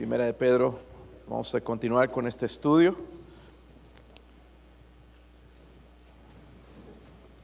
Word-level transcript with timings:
Primera 0.00 0.24
de 0.24 0.32
Pedro. 0.32 0.78
Vamos 1.28 1.54
a 1.54 1.60
continuar 1.60 2.10
con 2.10 2.26
este 2.26 2.46
estudio. 2.46 2.96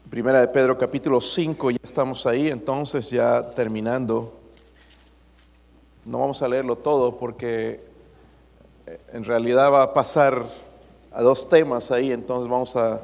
Primera 0.09 0.41
de 0.41 0.49
Pedro 0.49 0.79
capítulo 0.79 1.21
5, 1.21 1.73
ya 1.73 1.79
estamos 1.83 2.25
ahí, 2.25 2.49
entonces 2.49 3.11
ya 3.11 3.51
terminando. 3.51 4.33
No 6.07 6.21
vamos 6.21 6.41
a 6.41 6.49
leerlo 6.49 6.77
todo 6.77 7.19
porque 7.19 7.85
eh, 8.87 9.01
en 9.13 9.25
realidad 9.25 9.71
va 9.71 9.83
a 9.83 9.93
pasar 9.93 10.47
a 11.13 11.21
dos 11.21 11.51
temas 11.51 11.91
ahí, 11.91 12.11
entonces 12.11 12.49
vamos 12.49 12.75
a 12.75 13.03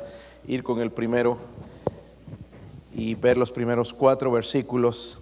ir 0.48 0.62
con 0.62 0.80
el 0.80 0.90
primero 0.90 1.36
y 2.94 3.16
ver 3.16 3.36
los 3.36 3.52
primeros 3.52 3.92
cuatro 3.92 4.32
versículos. 4.32 5.18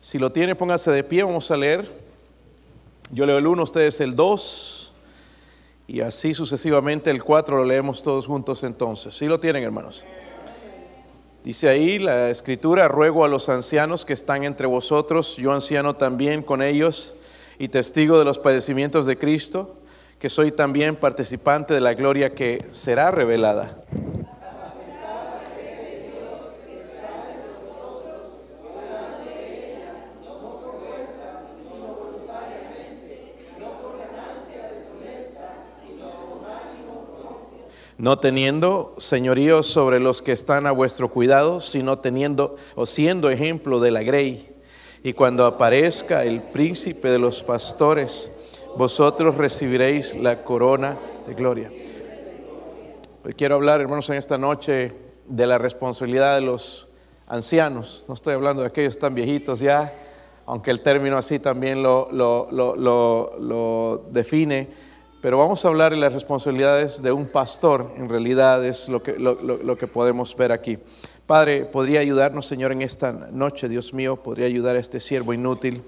Si 0.00 0.18
lo 0.18 0.32
tiene, 0.32 0.54
póngase 0.54 0.90
de 0.92 1.04
pie, 1.04 1.24
vamos 1.24 1.50
a 1.50 1.58
leer. 1.58 2.09
Yo 3.12 3.26
leo 3.26 3.38
el 3.38 3.46
1, 3.46 3.62
ustedes 3.62 4.00
el 4.00 4.14
2, 4.14 4.92
y 5.88 6.00
así 6.00 6.32
sucesivamente 6.32 7.10
el 7.10 7.24
4 7.24 7.56
lo 7.56 7.64
leemos 7.64 8.04
todos 8.04 8.28
juntos 8.28 8.62
entonces. 8.62 9.16
Si 9.16 9.26
lo 9.26 9.40
tienen, 9.40 9.64
hermanos? 9.64 10.04
Dice 11.42 11.68
ahí 11.68 11.98
la 11.98 12.30
escritura, 12.30 12.86
ruego 12.86 13.24
a 13.24 13.28
los 13.28 13.48
ancianos 13.48 14.04
que 14.04 14.12
están 14.12 14.44
entre 14.44 14.68
vosotros, 14.68 15.36
yo 15.36 15.52
anciano 15.52 15.94
también 15.94 16.42
con 16.42 16.62
ellos 16.62 17.14
y 17.58 17.66
testigo 17.68 18.18
de 18.18 18.24
los 18.24 18.38
padecimientos 18.38 19.06
de 19.06 19.18
Cristo, 19.18 19.74
que 20.20 20.30
soy 20.30 20.52
también 20.52 20.94
participante 20.94 21.74
de 21.74 21.80
la 21.80 21.94
gloria 21.94 22.34
que 22.34 22.64
será 22.70 23.10
revelada. 23.10 23.74
No 38.00 38.18
teniendo 38.18 38.94
señorío 38.96 39.62
sobre 39.62 40.00
los 40.00 40.22
que 40.22 40.32
están 40.32 40.66
a 40.66 40.70
vuestro 40.70 41.10
cuidado, 41.10 41.60
sino 41.60 41.98
teniendo 41.98 42.56
o 42.74 42.86
siendo 42.86 43.28
ejemplo 43.28 43.78
de 43.78 43.90
la 43.90 44.02
grey. 44.02 44.56
Y 45.04 45.12
cuando 45.12 45.44
aparezca 45.44 46.24
el 46.24 46.40
príncipe 46.40 47.10
de 47.10 47.18
los 47.18 47.42
pastores, 47.42 48.30
vosotros 48.74 49.34
recibiréis 49.36 50.14
la 50.14 50.42
corona 50.42 50.98
de 51.26 51.34
gloria. 51.34 51.70
Hoy 53.22 53.34
quiero 53.34 53.56
hablar, 53.56 53.82
hermanos, 53.82 54.08
en 54.08 54.16
esta 54.16 54.38
noche 54.38 54.92
de 55.26 55.46
la 55.46 55.58
responsabilidad 55.58 56.36
de 56.36 56.40
los 56.40 56.88
ancianos. 57.28 58.06
No 58.08 58.14
estoy 58.14 58.32
hablando 58.32 58.62
de 58.62 58.68
aquellos 58.68 58.98
tan 58.98 59.14
viejitos 59.14 59.60
ya, 59.60 59.92
aunque 60.46 60.70
el 60.70 60.80
término 60.80 61.18
así 61.18 61.38
también 61.38 61.82
lo, 61.82 62.08
lo, 62.10 62.48
lo, 62.50 63.36
lo 63.38 64.04
define 64.10 64.89
pero 65.20 65.36
vamos 65.36 65.64
a 65.64 65.68
hablar 65.68 65.92
de 65.92 65.98
las 65.98 66.14
responsabilidades 66.14 67.02
de 67.02 67.12
un 67.12 67.26
pastor, 67.26 67.92
en 67.96 68.08
realidad 68.08 68.64
es 68.64 68.88
lo 68.88 69.02
que, 69.02 69.18
lo, 69.18 69.76
que 69.76 69.86
podemos 69.86 70.34
ver 70.34 70.50
aquí. 70.50 70.78
Padre, 71.26 71.66
¿podría 71.66 72.00
ayudarnos, 72.00 72.46
Señor, 72.46 72.72
en 72.72 72.80
esta 72.80 73.12
noche, 73.12 73.68
Dios 73.68 73.92
mío? 73.92 74.16
¿Podría 74.16 74.46
ayudar 74.46 74.76
a 74.76 74.78
este 74.78 74.98
siervo 74.98 75.34
inútil 75.34 75.82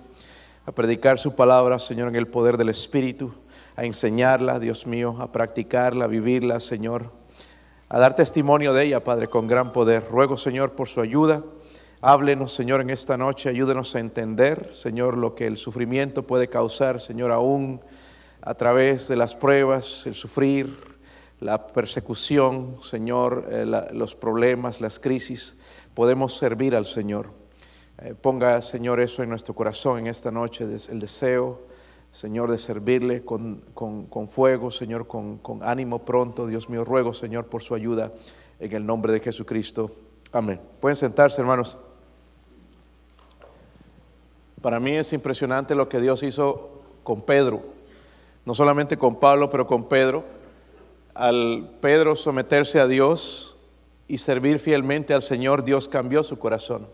a 0.67 0.73
predicar 0.73 1.19
su 1.19 1.35
palabra, 1.35 1.79
Señor, 1.79 2.09
en 2.09 2.17
el 2.17 2.29
poder 2.29 2.59
del 2.59 2.69
Espíritu? 2.69 3.33
A 3.75 3.85
enseñarla, 3.85 4.59
Dios 4.59 4.87
mío, 4.87 5.17
a 5.19 5.33
practicarla, 5.33 6.05
a 6.05 6.09
vivirla, 6.09 6.61
Señor. 6.61 7.11
A 7.89 7.99
dar 7.99 8.15
testimonio 8.15 8.75
de 8.75 8.85
ella, 8.85 9.03
Padre, 9.03 9.29
con 9.29 9.49
gran 9.49 9.73
poder. 9.73 10.05
Ruego, 10.11 10.37
Señor, 10.37 10.73
por 10.73 10.89
su 10.89 11.01
ayuda. 11.01 11.43
Háblenos, 12.03 12.53
Señor, 12.53 12.83
en 12.83 12.91
esta 12.91 13.17
noche. 13.17 13.49
Ayúdenos 13.49 13.97
a 13.97 14.01
entender, 14.01 14.75
Señor, 14.75 15.17
lo 15.17 15.35
que 15.35 15.47
el 15.47 15.57
sufrimiento 15.57 16.23
puede 16.23 16.49
causar, 16.49 17.01
Señor, 17.01 17.31
aún 17.31 17.81
a 18.43 18.55
través 18.55 19.07
de 19.09 19.17
las 19.17 19.35
pruebas, 19.37 20.05
el 20.07 20.15
sufrir, 20.15 20.77
la 21.41 21.67
persecución, 21.69 22.77
Señor, 22.83 23.47
eh, 23.51 23.65
los 23.93 24.15
problemas, 24.17 24.81
las 24.81 24.99
crisis, 24.99 25.59
podemos 25.95 26.37
servir 26.37 26.75
al 26.75 26.87
Señor. 26.87 27.31
Eh, 27.99 28.15
ponga, 28.21 28.61
Señor, 28.61 29.01
eso 29.01 29.23
en 29.23 29.29
nuestro 29.29 29.55
corazón 29.55 30.01
en 30.01 30.07
esta 30.09 30.33
noche, 30.33 30.65
el 30.65 30.99
deseo, 30.99 31.63
Señor, 32.11 32.51
de 32.51 32.59
servirle 32.59 33.25
con, 33.25 33.63
fuego, 34.29 34.71
Señor, 34.71 35.07
con, 35.07 35.39
con 35.39 35.63
ánimo 35.63 36.05
pronto. 36.05 36.47
Dios 36.47 36.69
mío, 36.69 36.85
ruego, 36.85 37.15
Señor, 37.15 37.47
por 37.47 37.63
su 37.63 37.75
ayuda 37.75 38.13
en 38.59 38.73
el 38.73 38.85
nombre 38.85 39.13
de 39.13 39.21
Jesucristo. 39.21 39.91
Amén. 40.33 40.61
Pueden 40.81 40.97
sentarse, 40.97 41.41
hermanos. 41.41 41.77
Para 44.61 44.79
mí 44.79 44.93
es 44.93 45.13
impresionante 45.13 45.75
lo 45.75 45.89
que 45.89 46.01
Dios 46.01 46.23
hizo 46.23 46.83
con 47.03 47.23
Pedro 47.23 47.82
no 48.45 48.55
solamente 48.55 48.97
con 48.97 49.19
Pablo, 49.19 49.49
pero 49.51 49.67
con 49.67 49.89
Pedro, 49.89 50.25
al 51.15 51.69
Pedro 51.81 52.17
someterse 52.17 52.81
a 52.81 52.87
Dios 52.87 53.57
y 54.09 54.19
servir 54.19 54.59
fielmente 54.59 55.15
al 55.15 55.23
Señor, 55.23 55.65
Dios 55.65 55.89
cambió 55.89 56.23
su 56.23 56.39
corazón. 56.39 56.87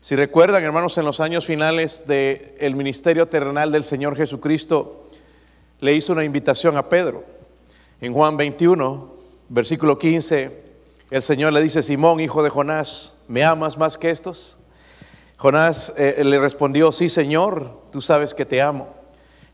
Si 0.00 0.16
recuerdan, 0.16 0.64
hermanos, 0.64 0.98
en 0.98 1.04
los 1.04 1.20
años 1.20 1.46
finales 1.46 2.06
del 2.06 2.74
ministerio 2.74 3.28
terrenal 3.28 3.70
del 3.70 3.84
Señor 3.84 4.16
Jesucristo, 4.16 5.04
le 5.80 5.94
hizo 5.94 6.12
una 6.12 6.24
invitación 6.24 6.76
a 6.76 6.88
Pedro. 6.88 7.24
En 8.00 8.12
Juan 8.12 8.36
21, 8.36 9.12
versículo 9.48 9.98
15, 9.98 10.62
el 11.10 11.22
Señor 11.22 11.52
le 11.52 11.62
dice, 11.62 11.82
Simón, 11.82 12.18
hijo 12.18 12.42
de 12.42 12.50
Jonás, 12.50 13.18
¿me 13.28 13.44
amas 13.44 13.78
más 13.78 13.96
que 13.96 14.10
estos? 14.10 14.58
Jonás 15.36 15.92
eh, 15.96 16.22
le 16.24 16.38
respondió, 16.38 16.90
sí, 16.90 17.08
Señor, 17.08 17.82
tú 17.92 18.00
sabes 18.00 18.34
que 18.34 18.44
te 18.44 18.60
amo. 18.60 19.01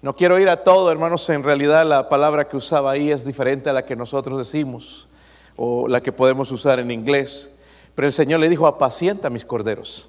No 0.00 0.14
quiero 0.14 0.38
ir 0.38 0.48
a 0.48 0.62
todo, 0.62 0.92
hermanos, 0.92 1.28
en 1.28 1.42
realidad 1.42 1.84
la 1.84 2.08
palabra 2.08 2.48
que 2.48 2.56
usaba 2.56 2.92
ahí 2.92 3.10
es 3.10 3.24
diferente 3.24 3.68
a 3.68 3.72
la 3.72 3.84
que 3.84 3.96
nosotros 3.96 4.38
decimos 4.38 5.08
o 5.56 5.88
la 5.88 6.00
que 6.00 6.12
podemos 6.12 6.52
usar 6.52 6.78
en 6.78 6.92
inglés. 6.92 7.50
Pero 7.96 8.06
el 8.06 8.12
Señor 8.12 8.38
le 8.38 8.48
dijo, 8.48 8.68
apacienta 8.68 9.28
mis 9.28 9.44
corderos. 9.44 10.08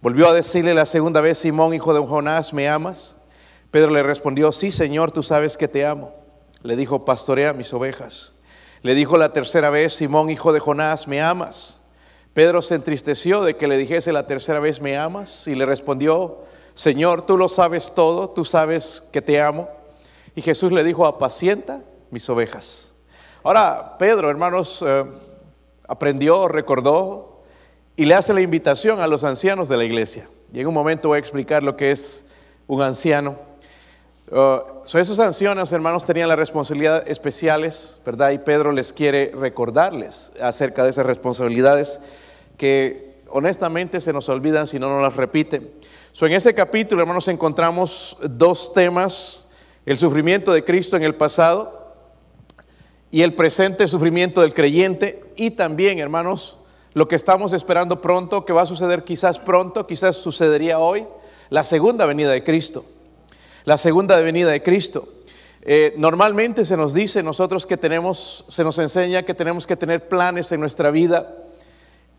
Volvió 0.00 0.28
a 0.28 0.32
decirle 0.32 0.72
la 0.72 0.86
segunda 0.86 1.20
vez, 1.20 1.36
Simón, 1.36 1.74
hijo 1.74 1.92
de 1.92 2.00
Jonás, 2.00 2.54
¿me 2.54 2.70
amas? 2.70 3.16
Pedro 3.70 3.90
le 3.90 4.02
respondió, 4.02 4.50
sí, 4.50 4.70
Señor, 4.70 5.12
tú 5.12 5.22
sabes 5.22 5.58
que 5.58 5.68
te 5.68 5.84
amo. 5.84 6.14
Le 6.62 6.74
dijo, 6.74 7.04
pastorea 7.04 7.52
mis 7.52 7.74
ovejas. 7.74 8.32
Le 8.80 8.94
dijo 8.94 9.18
la 9.18 9.34
tercera 9.34 9.68
vez, 9.68 9.92
Simón, 9.92 10.30
hijo 10.30 10.54
de 10.54 10.60
Jonás, 10.60 11.06
¿me 11.06 11.20
amas? 11.20 11.82
Pedro 12.32 12.62
se 12.62 12.76
entristeció 12.76 13.42
de 13.42 13.56
que 13.56 13.68
le 13.68 13.76
dijese 13.76 14.10
la 14.10 14.26
tercera 14.26 14.58
vez, 14.58 14.80
¿me 14.80 14.96
amas? 14.96 15.46
Y 15.48 15.54
le 15.54 15.66
respondió, 15.66 16.44
Señor, 16.78 17.22
tú 17.22 17.36
lo 17.36 17.48
sabes 17.48 17.92
todo, 17.92 18.30
tú 18.30 18.44
sabes 18.44 19.02
que 19.12 19.20
te 19.20 19.40
amo. 19.40 19.68
Y 20.36 20.42
Jesús 20.42 20.70
le 20.70 20.84
dijo, 20.84 21.06
apacienta 21.06 21.80
mis 22.12 22.30
ovejas. 22.30 22.94
Ahora, 23.42 23.96
Pedro, 23.98 24.30
hermanos, 24.30 24.84
eh, 24.86 25.04
aprendió, 25.88 26.46
recordó 26.46 27.42
y 27.96 28.04
le 28.04 28.14
hace 28.14 28.32
la 28.32 28.42
invitación 28.42 29.00
a 29.00 29.08
los 29.08 29.24
ancianos 29.24 29.68
de 29.68 29.76
la 29.76 29.84
iglesia. 29.84 30.28
Y 30.52 30.60
en 30.60 30.68
un 30.68 30.74
momento 30.74 31.08
voy 31.08 31.16
a 31.16 31.18
explicar 31.18 31.64
lo 31.64 31.76
que 31.76 31.90
es 31.90 32.26
un 32.68 32.80
anciano. 32.80 33.34
Uh, 34.30 34.84
esos 34.96 35.18
ancianos, 35.18 35.72
hermanos, 35.72 36.06
tenían 36.06 36.28
las 36.28 36.38
responsabilidades 36.38 37.08
especiales, 37.08 38.00
¿verdad? 38.06 38.30
Y 38.30 38.38
Pedro 38.38 38.70
les 38.70 38.92
quiere 38.92 39.32
recordarles 39.34 40.30
acerca 40.40 40.84
de 40.84 40.90
esas 40.90 41.06
responsabilidades 41.06 42.00
que 42.56 43.16
honestamente 43.30 44.00
se 44.00 44.12
nos 44.12 44.28
olvidan 44.28 44.68
si 44.68 44.78
no 44.78 44.88
nos 44.88 45.02
las 45.02 45.16
repiten 45.16 45.77
en 46.26 46.32
este 46.32 46.52
capítulo, 46.52 47.00
hermanos, 47.02 47.28
encontramos 47.28 48.16
dos 48.22 48.72
temas, 48.72 49.46
el 49.86 49.98
sufrimiento 49.98 50.52
de 50.52 50.64
Cristo 50.64 50.96
en 50.96 51.04
el 51.04 51.14
pasado 51.14 51.94
y 53.10 53.22
el 53.22 53.34
presente 53.34 53.86
sufrimiento 53.86 54.40
del 54.40 54.52
creyente 54.52 55.22
y 55.36 55.52
también, 55.52 56.00
hermanos, 56.00 56.56
lo 56.94 57.06
que 57.06 57.14
estamos 57.14 57.52
esperando 57.52 58.00
pronto, 58.00 58.44
que 58.44 58.52
va 58.52 58.62
a 58.62 58.66
suceder 58.66 59.04
quizás 59.04 59.38
pronto, 59.38 59.86
quizás 59.86 60.16
sucedería 60.16 60.80
hoy, 60.80 61.06
la 61.50 61.62
segunda 61.62 62.04
venida 62.04 62.30
de 62.32 62.42
Cristo. 62.42 62.84
La 63.64 63.78
segunda 63.78 64.16
venida 64.18 64.50
de 64.50 64.62
Cristo. 64.62 65.08
Eh, 65.62 65.94
normalmente 65.98 66.64
se 66.64 66.76
nos 66.76 66.94
dice 66.94 67.22
nosotros 67.22 67.64
que 67.64 67.76
tenemos, 67.76 68.44
se 68.48 68.64
nos 68.64 68.78
enseña 68.78 69.22
que 69.22 69.34
tenemos 69.34 69.66
que 69.66 69.76
tener 69.76 70.08
planes 70.08 70.50
en 70.50 70.60
nuestra 70.60 70.90
vida 70.90 71.32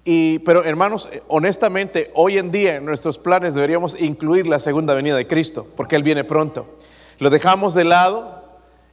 pero 0.03 0.63
hermanos, 0.63 1.09
honestamente, 1.27 2.09
hoy 2.15 2.37
en 2.37 2.51
día 2.51 2.77
en 2.77 2.85
nuestros 2.85 3.19
planes 3.19 3.53
deberíamos 3.53 3.99
incluir 4.01 4.47
la 4.47 4.59
segunda 4.59 4.93
venida 4.93 5.15
de 5.15 5.27
Cristo, 5.27 5.67
porque 5.75 5.95
Él 5.95 6.03
viene 6.03 6.23
pronto. 6.23 6.65
Lo 7.19 7.29
dejamos 7.29 7.73
de 7.73 7.83
lado 7.83 8.39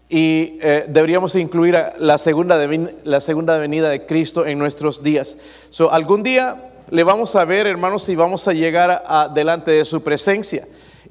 y 0.09 0.59
eh, 0.61 0.85
deberíamos 0.89 1.35
incluir 1.37 1.77
la 1.99 2.19
segunda, 2.19 2.59
la 3.05 3.21
segunda 3.21 3.57
venida 3.59 3.89
de 3.89 4.07
Cristo 4.07 4.47
en 4.47 4.59
nuestros 4.59 5.03
días. 5.03 5.39
So, 5.71 5.91
algún 5.91 6.23
día 6.23 6.73
le 6.91 7.03
vamos 7.03 7.35
a 7.35 7.45
ver, 7.45 7.67
hermanos, 7.67 8.09
y 8.09 8.17
vamos 8.17 8.47
a 8.47 8.53
llegar 8.53 9.03
a, 9.07 9.29
delante 9.29 9.71
de 9.73 9.85
su 9.85 10.03
presencia. 10.03 10.67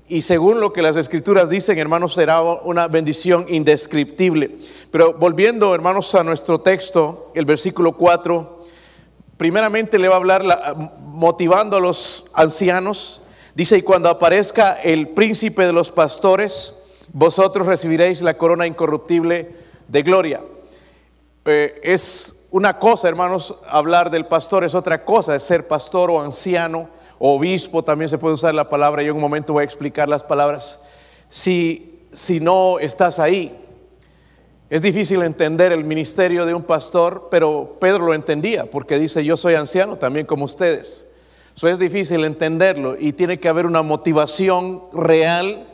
Y 0.08 0.22
según 0.22 0.60
lo 0.60 0.72
que 0.72 0.82
las 0.82 0.96
escrituras 0.98 1.50
dicen, 1.50 1.80
hermanos, 1.80 2.14
será 2.14 2.42
una 2.42 2.88
bendición 2.88 3.46
indescriptible. 3.50 4.58
Pero 4.92 5.14
volviendo, 5.14 5.74
hermanos, 5.74 6.14
a 6.16 6.24
nuestro 6.24 6.62
texto, 6.62 7.32
el 7.34 7.46
versículo 7.46 7.94
4 7.94 8.55
primeramente 9.38 10.00
le 10.00 10.08
va 10.08 10.16
a 10.16 10.18
hablar 10.18 10.76
motivando 11.00 11.78
a 11.78 11.80
los 11.80 12.26
ancianos. 12.34 13.22
Dice, 13.54 13.78
y 13.78 13.82
cuando 13.82 14.10
aparezca 14.10 14.82
el 14.82 15.10
príncipe 15.10 15.66
de 15.66 15.74
los 15.74 15.92
pastores, 15.92 16.76
vosotros 17.14 17.68
recibiréis 17.68 18.22
la 18.22 18.38
corona 18.38 18.68
incorruptible 18.68 19.56
de 19.88 20.04
gloria. 20.04 20.42
Eh, 21.46 21.80
es 21.84 22.48
una 22.52 22.80
cosa, 22.80 23.08
hermanos, 23.08 23.56
hablar 23.68 24.10
del 24.10 24.26
pastor, 24.26 24.64
es 24.64 24.76
otra 24.76 25.06
cosa, 25.06 25.40
ser 25.40 25.68
pastor 25.68 26.10
o 26.12 26.22
anciano, 26.22 26.90
o 27.20 27.36
obispo, 27.36 27.84
también 27.84 28.10
se 28.10 28.18
puede 28.18 28.34
usar 28.34 28.54
la 28.54 28.68
palabra, 28.68 29.04
yo 29.04 29.12
en 29.12 29.16
un 29.16 29.22
momento 29.22 29.54
voy 29.54 29.62
a 29.62 29.66
explicar 29.66 30.10
las 30.10 30.24
palabras. 30.24 30.82
Si, 31.30 32.02
si 32.12 32.40
no 32.40 32.80
estás 32.80 33.20
ahí, 33.20 33.65
es 34.70 34.82
difícil 34.82 35.22
entender 35.22 35.72
el 35.72 35.84
ministerio 35.84 36.46
de 36.46 36.54
un 36.54 36.64
pastor, 36.64 37.28
pero 37.30 37.78
Pedro 37.80 38.06
lo 38.06 38.14
entendía, 38.14 38.66
porque 38.66 38.98
dice, 38.98 39.24
yo 39.24 39.38
soy 39.38 39.56
anciano 39.56 39.96
también 39.96 40.26
como 40.26 40.46
ustedes. 40.46 41.08
Eso 41.56 41.68
es 41.68 41.78
difícil 41.80 42.26
entenderlo 42.26 42.98
y 43.00 43.14
tiene 43.14 43.40
que 43.40 43.48
haber 43.48 43.66
una 43.66 43.82
motivación 43.82 44.82
real 44.92 45.68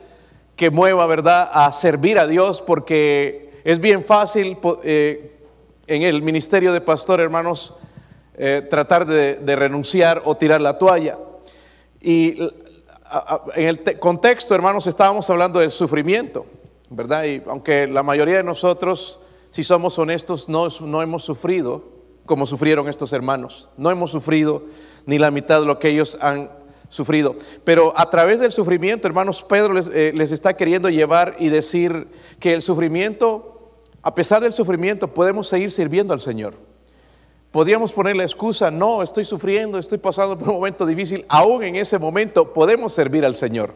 que 0.56 0.70
mueva, 0.70 1.08
¿verdad?, 1.08 1.50
a 1.52 1.72
servir 1.72 2.20
a 2.20 2.28
Dios, 2.28 2.62
porque 2.62 3.62
es 3.64 3.80
bien 3.80 4.04
fácil 4.04 4.58
eh, 4.84 5.32
en 5.88 6.04
el 6.04 6.22
ministerio 6.22 6.74
de 6.74 6.82
pastor, 6.82 7.20
hermanos, 7.20 7.76
eh, 8.38 8.66
tratar 8.70 9.06
de, 9.06 9.56
renunciar 9.56 10.22
o 10.26 10.36
tirar 10.36 10.62
la 10.62 10.78
toalla. 10.78 11.18
Y 12.02 12.40
en 13.56 13.68
el 13.68 14.00
contexto, 14.00 14.54
hermanos, 14.54 14.86
estábamos 14.86 15.30
hablando 15.30 15.60
del 15.60 15.72
sufrimiento, 15.72 16.46
¿verdad? 16.92 17.24
Y 17.24 17.42
aunque 17.48 17.88
la 17.88 18.04
mayoría 18.04 18.38
de 18.38 18.44
nosotros, 18.44 19.20
si 19.50 19.64
somos 19.64 19.98
honestos, 19.98 20.50
no, 20.50 20.68
no 20.82 21.02
hemos 21.02 21.24
sufrido 21.24 21.84
como 22.26 22.46
sufrieron 22.46 22.88
estos 22.88 23.14
hermanos. 23.14 23.70
No 23.78 23.90
hemos 23.90 24.12
sufrido 24.12 24.64
ni 25.06 25.18
la 25.18 25.32
mitad 25.32 25.62
de 25.62 25.66
lo 25.66 25.80
que 25.80 25.90
ellos 25.90 26.18
han 26.22 26.52
sufrido. 26.90 27.36
Pero 27.64 27.94
a 27.96 28.10
través 28.10 28.40
del 28.40 28.52
sufrimiento, 28.52 29.08
hermanos, 29.08 29.42
Pedro 29.42 29.74
les, 29.74 29.88
eh, 29.88 30.12
les, 30.14 30.32
está 30.32 30.54
queriendo 30.56 30.90
llevar 30.90 31.36
y 31.40 31.48
decir 31.48 32.08
que 32.40 32.54
el 32.54 32.62
sufrimiento, 32.62 33.72
a 34.02 34.14
pesar 34.14 34.44
del 34.44 34.54
sufrimiento, 34.54 35.08
podemos 35.08 35.48
seguir 35.48 35.72
sirviendo 35.72 36.14
al 36.14 36.20
Señor. 36.20 36.54
Podríamos 37.52 37.92
poner 37.92 38.16
la 38.16 38.24
excusa, 38.24 38.70
no, 38.70 39.02
estoy 39.02 39.26
sufriendo, 39.26 39.78
estoy 39.78 39.98
pasando 39.98 40.38
por 40.38 40.50
un 40.50 40.56
momento 40.56 40.86
difícil. 40.86 41.26
Aún 41.28 41.64
en 41.64 41.78
ese 41.78 42.00
momento 42.00 42.54
podemos 42.54 42.94
servir 42.94 43.26
al 43.26 43.36
Señor. 43.36 43.74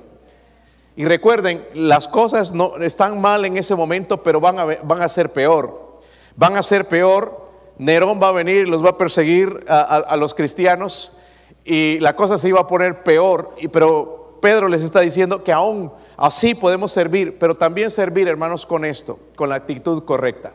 Y 0.95 1.05
recuerden, 1.05 1.65
las 1.73 2.07
cosas 2.07 2.53
no 2.53 2.77
están 2.77 3.19
mal 3.19 3.45
en 3.45 3.57
ese 3.57 3.75
momento, 3.75 4.23
pero 4.23 4.39
van 4.39 4.59
a, 4.59 4.65
van 4.83 5.01
a 5.01 5.09
ser 5.09 5.33
peor. 5.33 5.93
Van 6.35 6.57
a 6.57 6.63
ser 6.63 6.87
peor 6.87 7.45
Nerón 7.77 8.21
va 8.21 8.29
a 8.29 8.31
venir, 8.31 8.67
los 8.67 8.83
va 8.83 8.91
a 8.91 8.97
perseguir 8.97 9.65
a, 9.67 10.15
los 10.17 10.33
cristianos 10.33 11.17
y 11.63 11.99
la 11.99 12.15
cosa 12.15 12.37
se 12.37 12.47
iba 12.47 12.61
a 12.61 12.67
poner 12.67 13.03
peor, 13.03 13.53
y, 13.59 13.67
pero 13.67 14.37
Pedro 14.41 14.67
les 14.67 14.83
está 14.83 15.01
diciendo 15.01 15.43
que 15.43 15.51
aún 15.51 15.91
así 16.15 16.55
podemos 16.55 16.91
servir, 16.91 17.37
pero 17.39 17.55
también 17.55 17.91
servir, 17.91 18.27
hermanos, 18.27 18.65
con 18.65 18.85
esto, 18.85 19.19
con 19.35 19.49
la 19.49 19.55
actitud 19.55 20.03
correcta, 20.05 20.53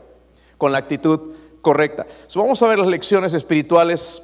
con 0.56 0.72
la 0.72 0.78
actitud 0.78 1.32
correcta. 1.60 2.06
vamos 2.34 2.62
a 2.62 2.69
ver 2.69 2.78
las 2.78 2.88
lecciones 2.88 3.34
espirituales 3.34 4.22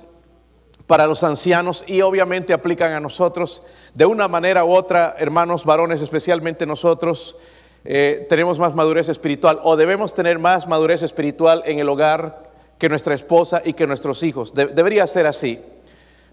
para 0.86 1.06
los 1.06 1.24
ancianos 1.24 1.84
y 1.86 2.00
obviamente 2.02 2.52
aplican 2.52 2.92
a 2.92 3.00
nosotros 3.00 3.62
de 3.94 4.06
una 4.06 4.28
manera 4.28 4.64
u 4.64 4.72
otra, 4.72 5.14
hermanos 5.18 5.64
varones, 5.64 6.00
especialmente 6.00 6.66
nosotros. 6.66 7.36
Eh, 7.84 8.26
tenemos 8.28 8.58
más 8.58 8.74
madurez 8.74 9.08
espiritual 9.08 9.60
o 9.62 9.76
debemos 9.76 10.14
tener 10.14 10.38
más 10.38 10.66
madurez 10.66 11.02
espiritual 11.02 11.62
en 11.66 11.78
el 11.78 11.88
hogar 11.88 12.50
que 12.78 12.88
nuestra 12.88 13.14
esposa 13.14 13.62
y 13.64 13.72
que 13.72 13.86
nuestros 13.86 14.22
hijos. 14.22 14.54
debería 14.54 15.06
ser 15.06 15.26
así. 15.26 15.60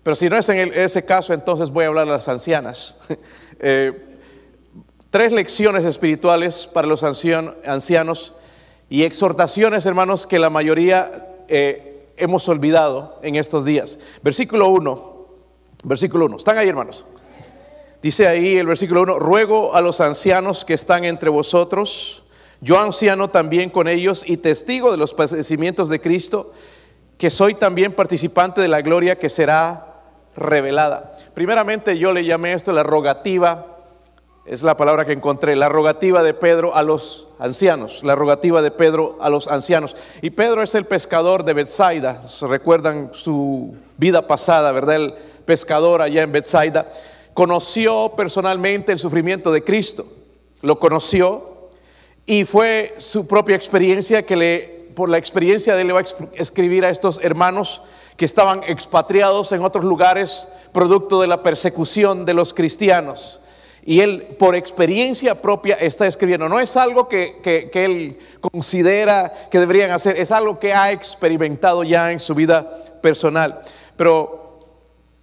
Pero 0.04 0.16
si 0.16 0.30
no 0.30 0.38
es 0.38 0.50
en 0.50 0.74
ese 0.74 1.06
caso, 1.06 1.34
entonces 1.34 1.72
voy 1.72 1.86
a 1.86 1.88
hablar 1.88 2.08
a 2.08 2.14
las 2.14 2.28
ancianas. 2.28 2.96
Eh, 3.66 3.94
tres 5.10 5.32
lecciones 5.32 5.86
espirituales 5.86 6.68
para 6.68 6.86
los 6.86 7.02
ancianos 7.04 8.34
y 8.90 9.04
exhortaciones, 9.04 9.86
hermanos, 9.86 10.28
que 10.28 10.38
la 10.38 10.50
mayoría 10.50 11.28
eh, 11.48 11.93
hemos 12.24 12.48
olvidado 12.50 13.20
en 13.22 13.36
estos 13.36 13.66
días. 13.66 14.00
Versículo 14.22 14.70
1. 14.70 15.28
Versículo 15.84 16.26
1. 16.26 16.38
¿Están 16.38 16.58
ahí, 16.58 16.68
hermanos? 16.68 17.06
Dice 18.02 18.28
ahí 18.28 18.58
el 18.58 18.68
versículo 18.68 19.04
1, 19.04 19.20
ruego 19.20 19.76
a 19.76 19.82
los 19.82 20.02
ancianos 20.02 20.66
que 20.66 20.74
están 20.74 21.06
entre 21.06 21.30
vosotros 21.30 22.24
yo 22.64 22.80
anciano 22.80 23.30
también 23.30 23.70
con 23.70 23.90
ellos 23.90 24.24
y 24.26 24.38
testigo 24.38 24.90
de 24.90 24.96
los 24.96 25.14
padecimientos 25.14 25.90
de 25.90 26.00
Cristo, 26.00 26.54
que 27.18 27.30
soy 27.30 27.56
también 27.56 27.92
participante 27.92 28.62
de 28.62 28.70
la 28.70 28.82
gloria 28.82 29.20
que 29.20 29.28
será 29.28 30.02
revelada. 30.38 31.18
Primeramente 31.34 31.98
yo 31.98 32.14
le 32.14 32.24
llamé 32.24 32.54
esto 32.54 32.72
la 32.72 32.84
rogativa, 32.84 33.73
es 34.46 34.62
la 34.62 34.76
palabra 34.76 35.06
que 35.06 35.14
encontré, 35.14 35.56
la 35.56 35.70
rogativa 35.70 36.22
de 36.22 36.34
Pedro 36.34 36.76
a 36.76 36.84
los 36.84 37.28
ancianos, 37.40 38.02
la 38.04 38.16
rogativa 38.16 38.62
de 38.62 38.72
Pedro 38.72 39.18
a 39.22 39.30
los 39.30 39.48
ancianos. 39.48 39.96
Y 40.22 40.32
Pedro 40.32 40.62
es 40.62 40.76
el 40.76 40.86
pescador 40.86 41.46
de 41.46 41.54
Bethsaida, 41.54 42.22
se 42.28 42.48
recuerdan 42.48 43.12
su 43.14 43.76
vida 43.98 44.28
pasada, 44.28 44.72
¿verdad? 44.74 44.96
El 44.96 45.14
pescador 45.46 46.02
allá 46.02 46.24
en 46.24 46.32
Bethsaida. 46.34 46.92
Conoció 47.34 48.14
personalmente 48.18 48.92
el 48.92 49.00
sufrimiento 49.00 49.52
de 49.52 49.64
Cristo, 49.64 50.06
lo 50.62 50.78
conoció 50.78 51.70
y 52.26 52.44
fue 52.44 52.96
su 52.98 53.28
propia 53.28 53.56
experiencia 53.56 54.26
que 54.26 54.36
le, 54.36 54.90
por 54.94 55.10
la 55.10 55.18
experiencia 55.18 55.76
de 55.76 55.82
él 55.82 55.88
le 55.88 55.94
va 55.94 56.02
a 56.02 56.06
escribir 56.36 56.86
a 56.86 56.90
estos 56.90 57.24
hermanos 57.24 57.82
que 58.18 58.26
estaban 58.26 58.62
expatriados 58.68 59.54
en 59.54 59.64
otros 59.64 59.86
lugares 59.86 60.50
producto 60.74 61.22
de 61.22 61.28
la 61.28 61.42
persecución 61.42 62.26
de 62.26 62.34
los 62.34 62.54
cristianos. 62.54 63.40
Y 63.86 64.00
él 64.00 64.36
por 64.40 64.56
experiencia 64.56 65.42
propia 65.42 65.76
está 65.76 66.08
escribiendo. 66.08 66.48
No 66.48 66.60
es 66.60 66.78
algo 66.78 67.08
que, 67.10 67.40
que, 67.44 67.86
él 67.86 68.18
considera 68.40 69.50
que 69.52 69.60
deberían 69.60 69.92
hacer, 69.92 70.18
es 70.18 70.32
algo 70.32 70.60
que 70.60 70.74
ha 70.74 70.92
experimentado 70.92 71.84
ya 71.84 72.12
en 72.12 72.20
su 72.20 72.34
vida 72.34 72.70
personal. 73.02 73.62
Pero 73.98 74.58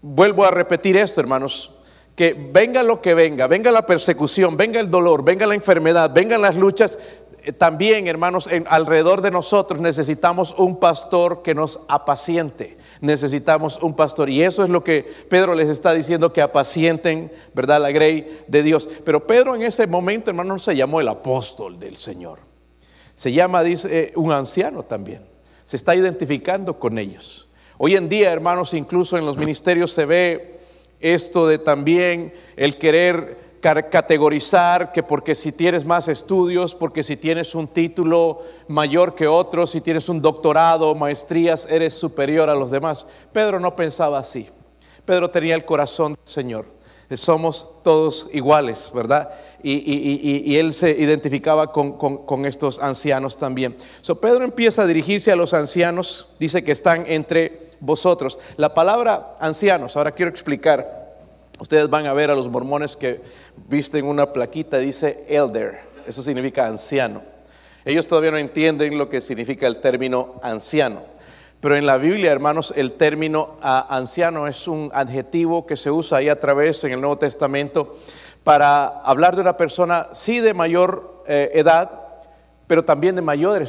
vuelvo 0.03 0.45
a 0.45 0.51
repetir 0.51 0.97
esto, 0.97 1.21
hermanos 1.21 1.77
que 2.17 2.35
venga 2.35 2.83
lo 2.83 3.01
que 3.01 3.15
venga, 3.15 3.47
venga 3.47 3.73
la 3.73 3.87
persecución, 3.87 4.55
venga 4.55 4.79
el 4.79 4.91
dolor, 4.91 5.25
venga 5.25 5.47
la 5.47 5.55
enfermedad, 5.55 6.11
vengan 6.12 6.43
las 6.43 6.55
luchas, 6.55 6.99
eh, 7.45 7.53
también, 7.53 8.07
hermanos, 8.07 8.49
alrededor 8.67 9.23
de 9.23 9.31
nosotros 9.31 9.81
necesitamos 9.81 10.55
un 10.59 10.79
pastor 10.79 11.43
que 11.43 11.55
nos 11.55 11.81
apaciente. 11.89 12.77
Necesitamos 13.00 13.79
un 13.82 13.94
pastor. 13.94 14.29
Y 14.29 14.43
eso 14.43 14.62
es 14.62 14.69
lo 14.69 14.85
que 14.85 15.02
Pedro 15.29 15.55
les 15.55 15.69
está 15.69 15.93
diciendo, 15.94 16.32
que 16.32 16.43
apacienten, 16.43 17.32
¿verdad? 17.55 17.81
La 17.81 17.91
grey 17.91 18.43
de 18.47 18.62
Dios. 18.62 18.88
Pero 19.05 19.26
Pedro 19.26 19.55
en 19.55 19.62
ese 19.62 19.87
momento, 19.87 20.31
hermano, 20.31 20.58
se 20.58 20.76
llamó 20.76 21.00
el 21.00 21.08
apóstol 21.08 21.79
del 21.79 21.97
Señor. 21.97 22.41
Se 23.14 23.33
llama, 23.33 23.62
dice, 23.62 23.88
eh, 23.99 24.12
un 24.16 24.33
anciano 24.33 24.83
también. 24.83 25.25
Se 25.64 25.76
está 25.76 25.95
identificando 25.95 26.78
con 26.78 26.99
ellos. 26.99 27.49
Hoy 27.78 27.97
en 27.97 28.09
día, 28.09 28.33
hermanos, 28.33 28.75
incluso 28.75 29.16
en 29.16 29.25
los 29.25 29.38
ministerios 29.38 29.92
se 29.92 30.04
ve 30.04 30.59
esto 31.00 31.47
de 31.47 31.59
también 31.59 32.35
el 32.57 32.76
querer 32.76 33.39
categorizar 33.61 34.93
que 34.93 35.02
porque 35.02 35.35
si 35.35 35.52
tienes 35.52 35.85
más 35.85 36.09
estudios, 36.09 36.75
porque 36.75 37.02
si 37.02 37.17
tienes 37.17 37.55
un 37.55 37.69
título 37.69 38.40
mayor 38.69 39.14
que 39.14 39.26
otros, 39.26 39.71
si 39.71 39.81
tienes 39.81 40.09
un 40.09 40.23
doctorado, 40.23 40.95
maestrías, 40.95 41.67
eres 41.71 41.95
superior 41.95 42.49
a 42.49 42.55
los 42.55 42.71
demás. 42.71 43.07
Pedro 43.33 43.61
no 43.61 43.76
pensaba 43.76 44.19
así. 44.19 44.49
Pedro 45.05 45.31
tenía 45.31 45.55
el 45.55 45.64
corazón 45.64 46.14
del 46.14 46.23
Señor. 46.25 46.67
Somos 47.14 47.83
todos 47.83 48.29
iguales, 48.33 48.93
¿verdad? 48.95 49.31
Y, 49.62 50.57
él 50.57 50.73
se 50.73 50.93
identificaba 50.93 51.73
con, 51.73 52.47
estos 52.47 52.79
ancianos 52.79 53.37
también. 53.37 53.76
So, 54.00 54.21
Pedro 54.21 54.45
empieza 54.45 54.83
a 54.83 54.87
dirigirse 54.87 55.33
a 55.33 55.37
los 55.37 55.52
ancianos, 55.52 56.29
dice 56.38 56.62
que 56.62 56.71
están 56.71 57.05
entre 57.09 57.73
vosotros. 57.81 58.38
La 58.57 58.75
palabra 58.75 59.37
ancianos, 59.40 59.97
ahora 59.97 60.12
quiero 60.12 60.31
explicar. 60.31 61.00
Ustedes 61.59 61.90
van 61.90 62.07
a 62.07 62.12
ver 62.12 62.31
a 62.31 62.35
los 62.35 62.49
mormones 62.49 62.97
que 62.97 63.21
visten 63.69 64.05
una 64.05 64.33
plaquita, 64.33 64.79
dice 64.79 65.25
elder, 65.29 65.81
eso 66.07 66.23
significa 66.23 66.67
anciano. 66.67 67.23
Ellos 67.85 68.07
todavía 68.07 68.31
no 68.31 68.37
entienden 68.37 68.99
lo 68.99 69.09
que 69.09 69.21
significa 69.21 69.67
el 69.67 69.81
término 69.81 70.40
anciano. 70.43 71.02
Pero 71.61 71.76
en 71.76 71.87
la 71.87 71.99
Biblia, 71.99 72.33
hermanos, 72.33 72.73
el 72.76 72.93
término 72.93 73.57
anciano 73.61 74.47
es 74.47 74.67
un 74.67 74.90
adjetivo 74.95 75.67
que 75.67 75.76
se 75.76 75.90
usa 75.90 76.19
ahí 76.19 76.29
a 76.29 76.40
través 76.40 76.83
en 76.85 76.93
el 76.93 77.00
Nuevo 77.00 77.19
Testamento 77.19 77.97
para 78.45 78.87
hablar 78.87 79.35
de 79.35 79.43
una 79.43 79.57
persona, 79.57 80.09
sí 80.12 80.40
de 80.40 80.55
mayor 80.55 81.23
eh, 81.26 81.50
edad, 81.55 81.90
pero 82.67 82.85
también 82.85 83.17
de 83.17 83.23
mayor 83.23 83.62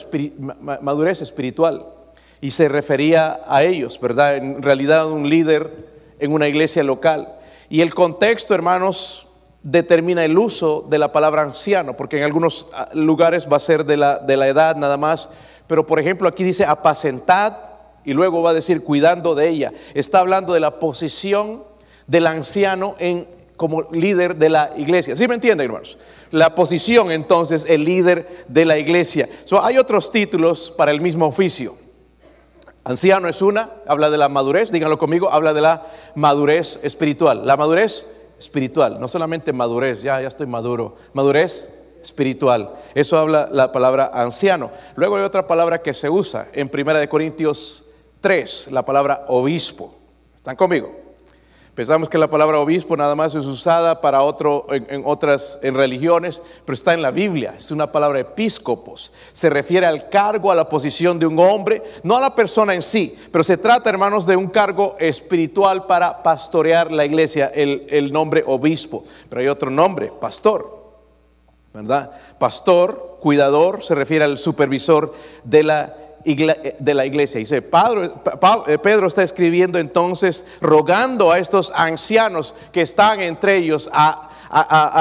madurez 0.81 1.21
espiritual 1.21 1.86
y 2.39 2.51
se 2.51 2.69
refería 2.69 3.41
a 3.45 3.63
ellos, 3.63 4.00
¿verdad? 4.00 4.38
En 4.38 4.62
realidad 4.62 5.10
un 5.10 5.29
líder 5.29 5.69
en 6.19 6.33
una 6.33 6.48
iglesia 6.48 6.83
local. 6.83 7.36
Y 7.69 7.81
el 7.81 7.93
contexto, 7.93 8.53
hermanos, 8.53 9.27
determina 9.63 10.25
el 10.25 10.38
uso 10.38 10.86
de 10.89 10.98
la 10.98 11.12
palabra 11.12 11.44
anciano, 11.44 11.96
porque 11.96 12.18
en 12.18 12.24
algunos 12.24 12.68
ah, 12.74 12.89
lugares 12.94 13.48
va 13.51 13.58
a 13.58 13.60
ser 13.60 13.86
de 13.86 13.98
la, 13.98 14.20
de 14.20 14.38
la 14.38 14.48
edad 14.48 14.75
nada 14.75 14.98
más, 14.98 15.30
pero 15.68 15.86
por 15.86 16.00
ejemplo 16.00 16.27
aquí 16.27 16.44
dice 16.44 16.65
apacentad 16.65 17.53
y 18.03 18.13
luego 18.13 18.41
va 18.41 18.51
a 18.51 18.53
decir 18.53 18.84
cuidando 18.84 19.36
de 19.36 19.50
ella. 19.50 19.74
Está 19.94 20.20
hablando 20.20 20.53
de 20.53 20.60
la 20.60 20.80
posición 20.80 21.63
del 22.08 22.27
anciano 22.27 22.96
en 23.00 23.27
como 23.56 23.84
líder 23.91 24.38
de 24.38 24.50
la 24.50 24.72
iglesia. 24.75 25.15
¿Sí 25.15 25.27
me 25.27 25.36
entienden, 25.36 25.65
hermanos? 25.65 26.00
La 26.32 26.56
posición 26.56 27.12
entonces, 27.12 27.63
el 27.70 27.86
líder 27.86 28.46
de 28.48 28.65
la 28.65 28.80
iglesia. 28.80 29.30
So, 29.46 29.63
hay 29.63 29.77
otros 29.77 30.12
títulos 30.12 30.74
para 30.75 30.91
el 30.91 31.00
mismo 31.00 31.27
oficio. 31.27 31.75
Anciano 32.84 33.27
es 33.27 33.44
una, 33.44 33.70
habla 33.86 34.10
de 34.10 34.18
la 34.18 34.30
madurez, 34.30 34.72
díganlo 34.72 34.98
conmigo, 34.98 35.32
habla 35.32 35.53
de 35.53 35.62
la 35.62 35.86
madurez 36.15 36.80
espiritual. 36.82 37.46
La 37.46 37.56
madurez 37.56 38.08
espiritual, 38.41 39.00
no 39.00 39.07
solamente 39.07 39.53
madurez, 39.53 40.01
ya, 40.01 40.19
ya 40.19 40.27
estoy 40.27 40.48
maduro, 40.48 40.95
madurez 41.13 41.71
espiritual. 42.01 42.74
Eso 42.95 43.15
habla 43.19 43.48
la 43.51 43.71
palabra 43.71 44.10
anciano. 44.12 44.71
Luego 44.95 45.17
hay 45.17 45.24
otra 45.24 45.45
palabra 45.45 45.83
que 45.83 45.93
se 45.93 46.10
usa 46.10 46.48
en 46.51 46.71
1 46.74 47.07
Corintios 47.07 47.86
3, 48.19 48.69
la 48.71 48.83
palabra 48.83 49.25
obispo. 49.27 49.93
¿Están 50.36 50.55
conmigo? 50.55 51.00
Pensamos 51.81 52.09
que 52.09 52.19
la 52.19 52.29
palabra 52.29 52.59
obispo 52.59 52.95
nada 52.95 53.15
más 53.15 53.33
es 53.33 53.47
usada 53.47 54.01
para 54.01 54.21
otro, 54.21 54.67
en, 54.69 55.01
otras 55.03 55.57
en 55.63 55.73
religiones, 55.73 56.43
pero 56.63 56.75
está 56.75 56.93
en 56.93 57.01
la 57.01 57.09
Biblia. 57.09 57.55
Es 57.57 57.71
una 57.71 57.91
palabra 57.91 58.19
episcopos. 58.19 59.11
Se 59.33 59.50
refiere 59.50 59.88
al 59.88 60.07
cargo, 60.07 60.51
a 60.51 60.55
la 60.55 60.69
posición 60.69 61.17
de 61.17 61.25
un 61.25 61.39
hombre, 61.39 61.81
no 62.03 62.15
a 62.15 62.21
la 62.21 62.35
persona 62.35 62.75
en 62.75 62.83
sí, 62.83 63.17
pero 63.31 63.43
se 63.43 63.57
trata, 63.57 63.89
hermanos, 63.89 64.27
de 64.27 64.35
un 64.35 64.50
cargo 64.50 64.95
espiritual 65.00 65.88
para 65.88 66.21
pastorear 66.21 66.91
la 66.91 67.03
iglesia, 67.03 67.47
el, 67.47 67.88
el 67.89 68.13
nombre 68.13 68.43
obispo. 68.45 69.03
Pero 69.27 69.41
hay 69.41 69.47
otro 69.47 69.71
nombre, 69.71 70.13
pastor. 70.21 70.83
¿Verdad? 71.73 72.11
Pastor, 72.38 73.17
cuidador, 73.19 73.83
se 73.83 73.95
refiere 73.95 74.23
al 74.23 74.38
supervisor 74.38 75.15
de 75.43 75.63
la 75.63 75.95
de 76.23 76.93
la 76.93 77.05
iglesia. 77.05 77.39
Dice, 77.39 77.57
eh, 77.57 78.77
Pedro, 78.81 79.07
está 79.07 79.23
escribiendo 79.23 79.79
entonces 79.79 80.45
rogando 80.59 81.31
a 81.31 81.39
estos 81.39 81.71
ancianos 81.75 82.55
que 82.71 82.81
están 82.81 83.21
entre 83.21 83.57
ellos 83.57 83.89
a, 83.93 84.27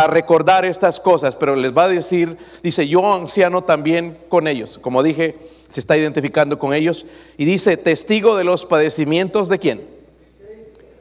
recordar 0.09 0.65
estas 0.65 1.01
cosas, 1.01 1.35
pero 1.35 1.57
les 1.57 1.77
va 1.77 1.85
a 1.85 1.89
decir, 1.89 2.37
dice, 2.63 2.87
yo 2.87 3.13
anciano 3.13 3.65
también 3.65 4.17
con 4.29 4.47
ellos. 4.47 4.79
Como 4.79 5.03
dije, 5.03 5.37
se 5.69 5.81
está 5.81 5.97
identificando 5.97 6.57
con 6.57 6.73
ellos. 6.73 7.05
Y 7.37 7.47
dice, 7.47 7.77
testigo 7.77 8.37
de 8.37 8.45
los 8.45 8.65
padecimientos 8.65 9.49
de 9.49 9.59
quién? 9.59 9.85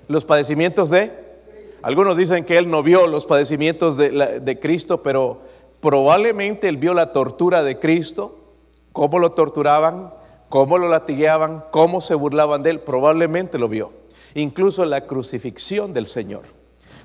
Los 0.08 0.26
padecimientos 0.26 0.90
de... 0.90 1.12
Algunos 1.84 2.18
dicen 2.18 2.44
que 2.44 2.58
él 2.58 2.72
no 2.72 2.82
vio 2.82 3.06
los 3.06 3.28
padecimientos 3.28 3.98
de, 3.98 4.40
de 4.42 4.60
Cristo, 4.60 5.04
pero 5.04 5.42
probablemente 5.80 6.68
él 6.68 6.78
vio 6.78 6.96
la 6.96 7.12
tortura 7.12 7.62
de 7.62 7.78
Cristo 7.78 8.39
cómo 8.92 9.20
lo 9.20 9.32
torturaban, 9.32 10.14
cómo 10.50 10.78
lo 10.78 10.88
latigueaban, 10.88 11.64
cómo 11.72 12.02
se 12.02 12.16
burlaban 12.16 12.64
de 12.64 12.72
él, 12.72 12.80
probablemente 12.80 13.58
lo 13.58 13.70
vio. 13.70 13.94
Incluso 14.36 14.86
la 14.86 15.06
crucifixión 15.06 15.94
del 15.94 16.08
Señor. 16.08 16.44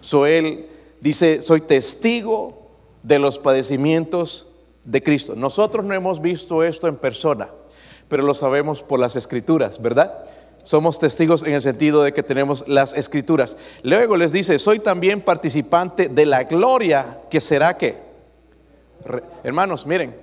So 0.01 0.27
él 0.27 0.69
dice, 1.01 1.41
soy 1.41 1.61
testigo 1.61 2.69
de 3.03 3.19
los 3.19 3.39
padecimientos 3.39 4.49
de 4.85 5.03
Cristo. 5.03 5.35
Nosotros 5.35 5.85
no 5.85 5.95
hemos 5.95 6.21
visto 6.21 6.63
esto 6.63 6.89
en 6.89 6.97
persona, 6.97 7.49
pero 8.09 8.23
lo 8.23 8.35
sabemos 8.35 8.83
por 8.83 9.01
las 9.01 9.17
escrituras, 9.17 9.81
¿verdad? 9.81 10.25
Somos 10.63 10.99
testigos 10.99 11.43
en 11.43 11.53
el 11.53 11.63
sentido 11.63 12.03
de 12.03 12.15
que 12.15 12.23
tenemos 12.23 12.67
las 12.67 12.95
escrituras. 12.95 13.59
Luego 13.83 14.17
les 14.17 14.33
dice, 14.33 14.59
soy 14.59 14.79
también 14.79 15.21
participante 15.21 16.09
de 16.09 16.25
la 16.25 16.45
gloria 16.45 17.21
que 17.31 17.41
será 17.41 17.77
que. 17.77 17.97
Hermanos, 19.43 19.87
miren, 19.87 20.17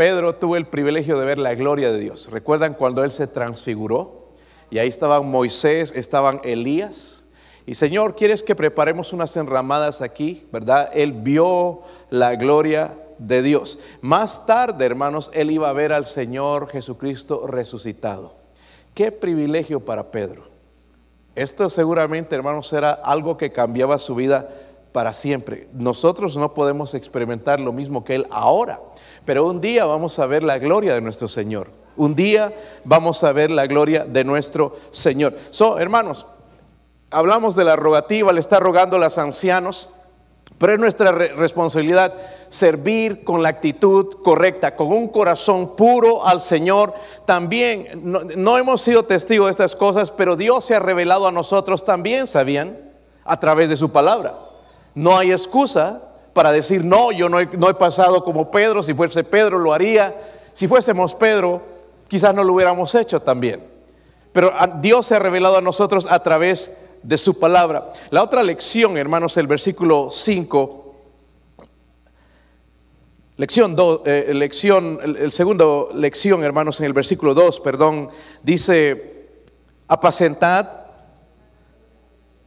Pedro 0.00 0.34
tuvo 0.34 0.56
el 0.56 0.66
privilegio 0.66 1.18
de 1.18 1.26
ver 1.26 1.38
la 1.38 1.54
gloria 1.54 1.92
de 1.92 2.00
Dios. 2.00 2.30
¿Recuerdan 2.30 2.72
cuando 2.72 3.04
él 3.04 3.12
se 3.12 3.26
transfiguró? 3.26 4.30
Y 4.70 4.78
ahí 4.78 4.88
estaban 4.88 5.30
Moisés, 5.30 5.92
estaban 5.94 6.40
Elías. 6.42 7.26
Y 7.66 7.74
Señor, 7.74 8.16
¿quieres 8.16 8.42
que 8.42 8.54
preparemos 8.54 9.12
unas 9.12 9.36
enramadas 9.36 10.00
aquí? 10.00 10.48
¿Verdad? 10.52 10.88
Él 10.94 11.12
vio 11.12 11.82
la 12.08 12.34
gloria 12.36 12.96
de 13.18 13.42
Dios. 13.42 13.78
Más 14.00 14.46
tarde, 14.46 14.86
hermanos, 14.86 15.30
él 15.34 15.50
iba 15.50 15.68
a 15.68 15.74
ver 15.74 15.92
al 15.92 16.06
Señor 16.06 16.70
Jesucristo 16.70 17.46
resucitado. 17.46 18.32
Qué 18.94 19.12
privilegio 19.12 19.80
para 19.80 20.10
Pedro. 20.10 20.44
Esto 21.34 21.68
seguramente, 21.68 22.34
hermanos, 22.34 22.72
era 22.72 22.92
algo 22.92 23.36
que 23.36 23.52
cambiaba 23.52 23.98
su 23.98 24.14
vida 24.14 24.48
para 24.92 25.12
siempre. 25.12 25.68
Nosotros 25.74 26.38
no 26.38 26.54
podemos 26.54 26.94
experimentar 26.94 27.60
lo 27.60 27.74
mismo 27.74 28.02
que 28.02 28.14
él 28.14 28.26
ahora. 28.30 28.80
Pero 29.24 29.46
un 29.46 29.60
día 29.60 29.84
vamos 29.84 30.18
a 30.18 30.26
ver 30.26 30.42
la 30.42 30.58
gloria 30.58 30.94
de 30.94 31.00
nuestro 31.00 31.28
Señor. 31.28 31.68
Un 31.96 32.14
día 32.14 32.52
vamos 32.84 33.22
a 33.24 33.32
ver 33.32 33.50
la 33.50 33.66
gloria 33.66 34.04
de 34.04 34.24
nuestro 34.24 34.76
Señor. 34.90 35.36
So, 35.50 35.78
hermanos, 35.78 36.26
hablamos 37.10 37.56
de 37.56 37.64
la 37.64 37.76
rogativa, 37.76 38.32
le 38.32 38.40
está 38.40 38.58
rogando 38.58 38.96
a 38.96 39.00
los 39.00 39.18
ancianos, 39.18 39.90
pero 40.58 40.72
es 40.72 40.78
nuestra 40.78 41.12
responsabilidad 41.12 42.14
servir 42.48 43.24
con 43.24 43.42
la 43.42 43.48
actitud 43.48 44.22
correcta, 44.22 44.76
con 44.76 44.88
un 44.88 45.08
corazón 45.08 45.76
puro 45.76 46.26
al 46.26 46.40
Señor. 46.40 46.92
También 47.24 48.00
no, 48.02 48.20
no 48.36 48.58
hemos 48.58 48.82
sido 48.82 49.04
testigos 49.04 49.46
de 49.46 49.52
estas 49.52 49.76
cosas, 49.76 50.10
pero 50.10 50.36
Dios 50.36 50.64
se 50.64 50.74
ha 50.74 50.80
revelado 50.80 51.26
a 51.26 51.32
nosotros 51.32 51.84
también, 51.84 52.26
¿sabían? 52.26 52.78
A 53.24 53.38
través 53.40 53.68
de 53.68 53.76
su 53.76 53.90
palabra. 53.90 54.34
No 54.94 55.16
hay 55.16 55.32
excusa 55.32 56.09
para 56.32 56.52
decir, 56.52 56.84
no, 56.84 57.12
yo 57.12 57.28
no 57.28 57.38
he, 57.40 57.74
pasado 57.74 58.22
como 58.22 58.50
Pedro, 58.50 58.82
si 58.82 58.94
fuese 58.94 59.24
Pedro 59.24 59.58
lo 59.58 59.72
haría, 59.72 60.14
si 60.52 60.68
fuésemos 60.68 61.14
Pedro, 61.14 61.62
quizás 62.08 62.34
no 62.34 62.44
lo 62.44 62.54
hubiéramos 62.54 62.94
hecho 62.94 63.20
también. 63.20 63.64
Pero 64.32 64.52
Dios 64.80 65.06
se 65.06 65.16
ha 65.16 65.18
revelado 65.18 65.58
a 65.58 65.60
nosotros 65.60 66.06
a 66.08 66.22
través 66.22 66.76
de 67.02 67.18
su 67.18 67.38
palabra. 67.38 67.92
La 68.10 68.22
otra 68.22 68.42
lección, 68.42 68.96
hermanos, 68.96 69.36
el 69.36 69.48
versículo 69.48 70.08
5, 70.10 70.94
lección 73.36 73.74
2, 73.74 74.00
eh, 74.04 74.30
lección, 74.34 75.00
el, 75.02 75.16
el, 75.16 75.32
segundo 75.32 75.90
lección, 75.94 76.44
hermanos, 76.44 76.78
en 76.78 76.86
el 76.86 76.92
versículo 76.92 77.34
2, 77.34 77.60
perdón, 77.60 78.08
dice, 78.42 79.30
apacentad 79.88 80.80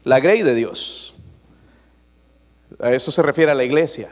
la 0.03 0.19
grey 0.19 0.41
de 0.41 0.55
Dios. 0.55 1.12
A 2.83 2.91
eso 2.91 3.13
se 3.13 3.21
refiere 3.21 3.49
a 3.49 3.55
la 3.55 3.63
iglesia. 3.63 4.09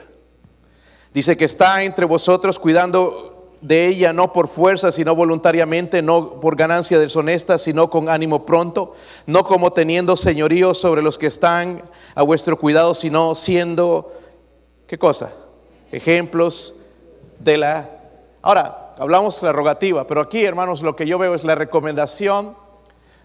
Dice 1.14 1.36
que 1.36 1.44
está 1.44 1.84
entre 1.84 2.06
vosotros 2.06 2.58
cuidando 2.58 3.58
de 3.60 3.88
ella 3.88 4.14
no 4.14 4.32
por 4.32 4.48
fuerza, 4.48 4.94
sino 4.94 5.14
voluntariamente, 5.14 6.02
no 6.02 6.40
por 6.40 6.56
ganancia 6.56 6.98
deshonesta, 6.98 7.58
sino 7.58 7.90
con 7.90 8.08
ánimo 8.08 8.46
pronto, 8.46 8.94
no 9.26 9.44
como 9.44 9.74
teniendo 9.74 10.16
señorío 10.16 10.74
sobre 10.74 11.02
los 11.02 11.18
que 11.18 11.28
están 11.28 11.84
a 12.16 12.24
vuestro 12.24 12.58
cuidado, 12.58 12.96
sino 12.96 13.36
siendo, 13.36 14.14
¿qué 14.88 14.98
cosa? 14.98 15.34
Ejemplos 15.92 16.76
de 17.40 17.58
la... 17.58 17.90
Ahora, 18.42 18.92
hablamos 18.98 19.42
de 19.42 19.48
la 19.48 19.54
rogativa, 19.54 20.08
pero 20.08 20.22
aquí, 20.22 20.46
hermanos, 20.46 20.82
lo 20.82 20.96
que 20.96 21.06
yo 21.06 21.20
veo 21.20 21.36
es 21.36 21.44
la 21.44 21.56
recomendación 21.56 22.56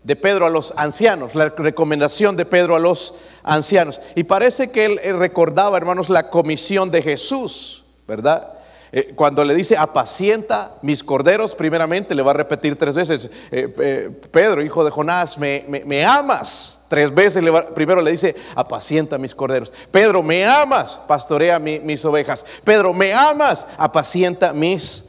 de 0.06 0.14
Pedro 0.14 0.46
a 0.46 0.50
los 0.50 0.72
ancianos, 0.76 1.34
la 1.34 1.48
recomendación 1.48 2.36
de 2.36 2.46
Pedro 2.46 2.76
a 2.76 2.78
los 2.78 3.14
ancianos. 3.42 4.00
Y 4.14 4.22
parece 4.22 4.70
que 4.70 4.84
él 4.84 5.00
recordaba, 5.18 5.76
hermanos, 5.76 6.08
la 6.08 6.30
comisión 6.30 6.92
de 6.92 7.02
Jesús, 7.02 7.84
¿verdad? 8.06 8.52
Eh, 8.92 9.14
cuando 9.16 9.42
le 9.42 9.52
dice, 9.52 9.76
apacienta 9.76 10.76
mis 10.80 11.02
corderos, 11.02 11.56
primeramente 11.56 12.14
le 12.14 12.22
va 12.22 12.30
a 12.30 12.34
repetir 12.34 12.78
tres 12.78 12.94
veces, 12.94 13.28
eh, 13.50 13.75
eh, 13.80 14.10
Pedro, 14.30 14.62
hijo 14.62 14.84
de 14.84 14.92
Jonás, 14.92 15.38
me, 15.38 16.04
amas. 16.06 16.84
Tres 16.88 17.12
veces 17.12 17.44
primero 17.75 18.00
le 18.00 18.12
dice, 18.12 18.36
apacienta 18.54 19.18
mis 19.18 19.34
corderos. 19.34 19.72
Pedro, 19.90 20.22
me 20.22 20.46
amas, 20.46 21.00
pastorea 21.08 21.58
mis 21.58 22.04
ovejas. 22.04 22.46
Pedro, 22.62 22.94
me 22.94 23.12
amas, 23.12 23.66
apacienta 23.76 24.52
mis 24.52 25.06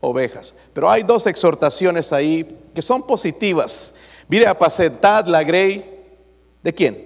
ovejas. 0.00 0.54
Pero 0.72 0.88
hay 0.88 1.02
dos 1.02 1.26
exhortaciones 1.26 2.10
ahí 2.14 2.58
que 2.74 2.80
son 2.80 3.06
positivas 3.06 3.94
Mire, 4.30 4.46
apacentad 4.46 5.26
la 5.26 5.42
grey 5.42 5.84
de 6.62 6.72
quién? 6.72 7.04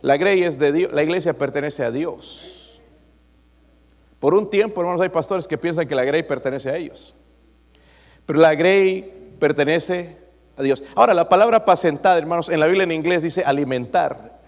La 0.00 0.16
grey 0.16 0.42
es 0.42 0.58
de 0.58 0.72
Dios, 0.72 0.90
la 0.90 1.02
iglesia 1.02 1.34
pertenece 1.34 1.84
a 1.84 1.90
Dios. 1.90 2.80
Por 4.18 4.32
un 4.32 4.48
tiempo, 4.48 4.80
hermanos, 4.80 5.02
hay 5.02 5.10
pastores 5.10 5.46
que 5.46 5.58
piensan 5.58 5.86
que 5.86 5.94
la 5.94 6.04
grey 6.04 6.22
pertenece 6.22 6.70
a 6.70 6.76
ellos. 6.78 7.14
Pero 8.24 8.38
la 8.38 8.54
grey 8.54 9.34
pertenece 9.38 10.16
a 10.56 10.62
Dios. 10.62 10.82
Ahora, 10.94 11.12
la 11.12 11.28
palabra 11.28 11.58
apacentar, 11.58 12.16
hermanos, 12.16 12.48
en 12.48 12.58
la 12.58 12.66
Biblia 12.66 12.84
en 12.84 12.92
inglés 12.92 13.22
dice 13.22 13.44
alimentar. 13.44 14.40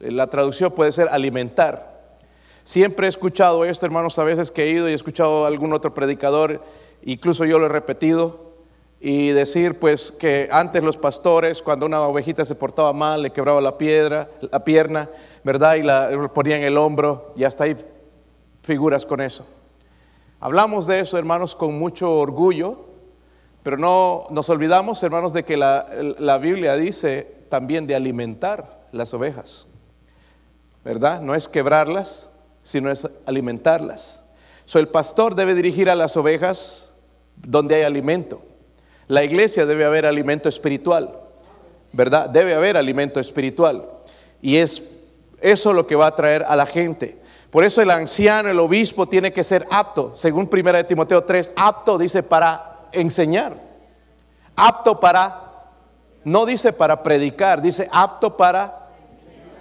La 0.00 0.28
traducción 0.28 0.72
puede 0.72 0.92
ser 0.92 1.08
alimentar. 1.10 2.06
Siempre 2.64 3.06
he 3.06 3.10
escuchado 3.10 3.66
esto, 3.66 3.84
hermanos, 3.84 4.18
a 4.18 4.24
veces 4.24 4.50
que 4.50 4.64
he 4.64 4.70
ido 4.70 4.88
y 4.88 4.92
he 4.92 4.94
escuchado 4.94 5.44
a 5.44 5.48
algún 5.48 5.74
otro 5.74 5.92
predicador, 5.92 6.64
incluso 7.02 7.44
yo 7.44 7.58
lo 7.58 7.66
he 7.66 7.68
repetido 7.68 8.45
y 9.08 9.28
decir 9.28 9.78
pues 9.78 10.10
que 10.10 10.48
antes 10.50 10.82
los 10.82 10.96
pastores 10.96 11.62
cuando 11.62 11.86
una 11.86 12.00
ovejita 12.00 12.44
se 12.44 12.56
portaba 12.56 12.92
mal 12.92 13.22
le 13.22 13.30
quebraba 13.30 13.60
la 13.60 13.78
piedra, 13.78 14.28
la 14.50 14.64
pierna, 14.64 15.08
¿verdad? 15.44 15.76
Y 15.76 15.84
la 15.84 16.28
ponían 16.34 16.62
el 16.62 16.76
hombro 16.76 17.32
y 17.36 17.44
hasta 17.44 17.62
ahí 17.62 17.76
figuras 18.62 19.06
con 19.06 19.20
eso. 19.20 19.46
Hablamos 20.40 20.88
de 20.88 20.98
eso, 20.98 21.18
hermanos, 21.18 21.54
con 21.54 21.78
mucho 21.78 22.10
orgullo, 22.18 22.84
pero 23.62 23.78
no 23.78 24.26
nos 24.30 24.50
olvidamos, 24.50 25.00
hermanos, 25.04 25.32
de 25.32 25.44
que 25.44 25.56
la, 25.56 25.86
la 26.18 26.38
Biblia 26.38 26.74
dice 26.74 27.44
también 27.48 27.86
de 27.86 27.94
alimentar 27.94 28.88
las 28.90 29.14
ovejas. 29.14 29.68
¿verdad? 30.84 31.20
No 31.20 31.36
es 31.36 31.48
quebrarlas, 31.48 32.28
sino 32.64 32.90
es 32.90 33.06
alimentarlas. 33.24 34.24
So, 34.64 34.80
el 34.80 34.88
pastor 34.88 35.36
debe 35.36 35.54
dirigir 35.54 35.88
a 35.90 35.94
las 35.94 36.16
ovejas 36.16 36.92
donde 37.36 37.76
hay 37.76 37.82
alimento. 37.84 38.42
La 39.08 39.22
iglesia 39.22 39.66
debe 39.66 39.84
haber 39.84 40.06
alimento 40.06 40.48
espiritual, 40.48 41.18
¿verdad? 41.92 42.28
Debe 42.28 42.54
haber 42.54 42.76
alimento 42.76 43.20
espiritual. 43.20 43.88
Y 44.42 44.56
es 44.56 44.82
eso 45.40 45.72
lo 45.72 45.86
que 45.86 45.96
va 45.96 46.06
a 46.06 46.16
traer 46.16 46.44
a 46.46 46.56
la 46.56 46.66
gente. 46.66 47.18
Por 47.50 47.64
eso 47.64 47.80
el 47.80 47.90
anciano, 47.90 48.48
el 48.48 48.58
obispo, 48.58 49.06
tiene 49.06 49.32
que 49.32 49.44
ser 49.44 49.66
apto, 49.70 50.14
según 50.14 50.48
1 50.52 50.86
Timoteo 50.86 51.24
3, 51.24 51.52
apto 51.56 51.96
dice 51.96 52.22
para 52.22 52.88
enseñar, 52.92 53.56
apto 54.56 54.98
para, 54.98 55.70
no 56.24 56.44
dice 56.44 56.72
para 56.72 57.02
predicar, 57.02 57.62
dice 57.62 57.88
apto 57.92 58.36
para 58.36 58.88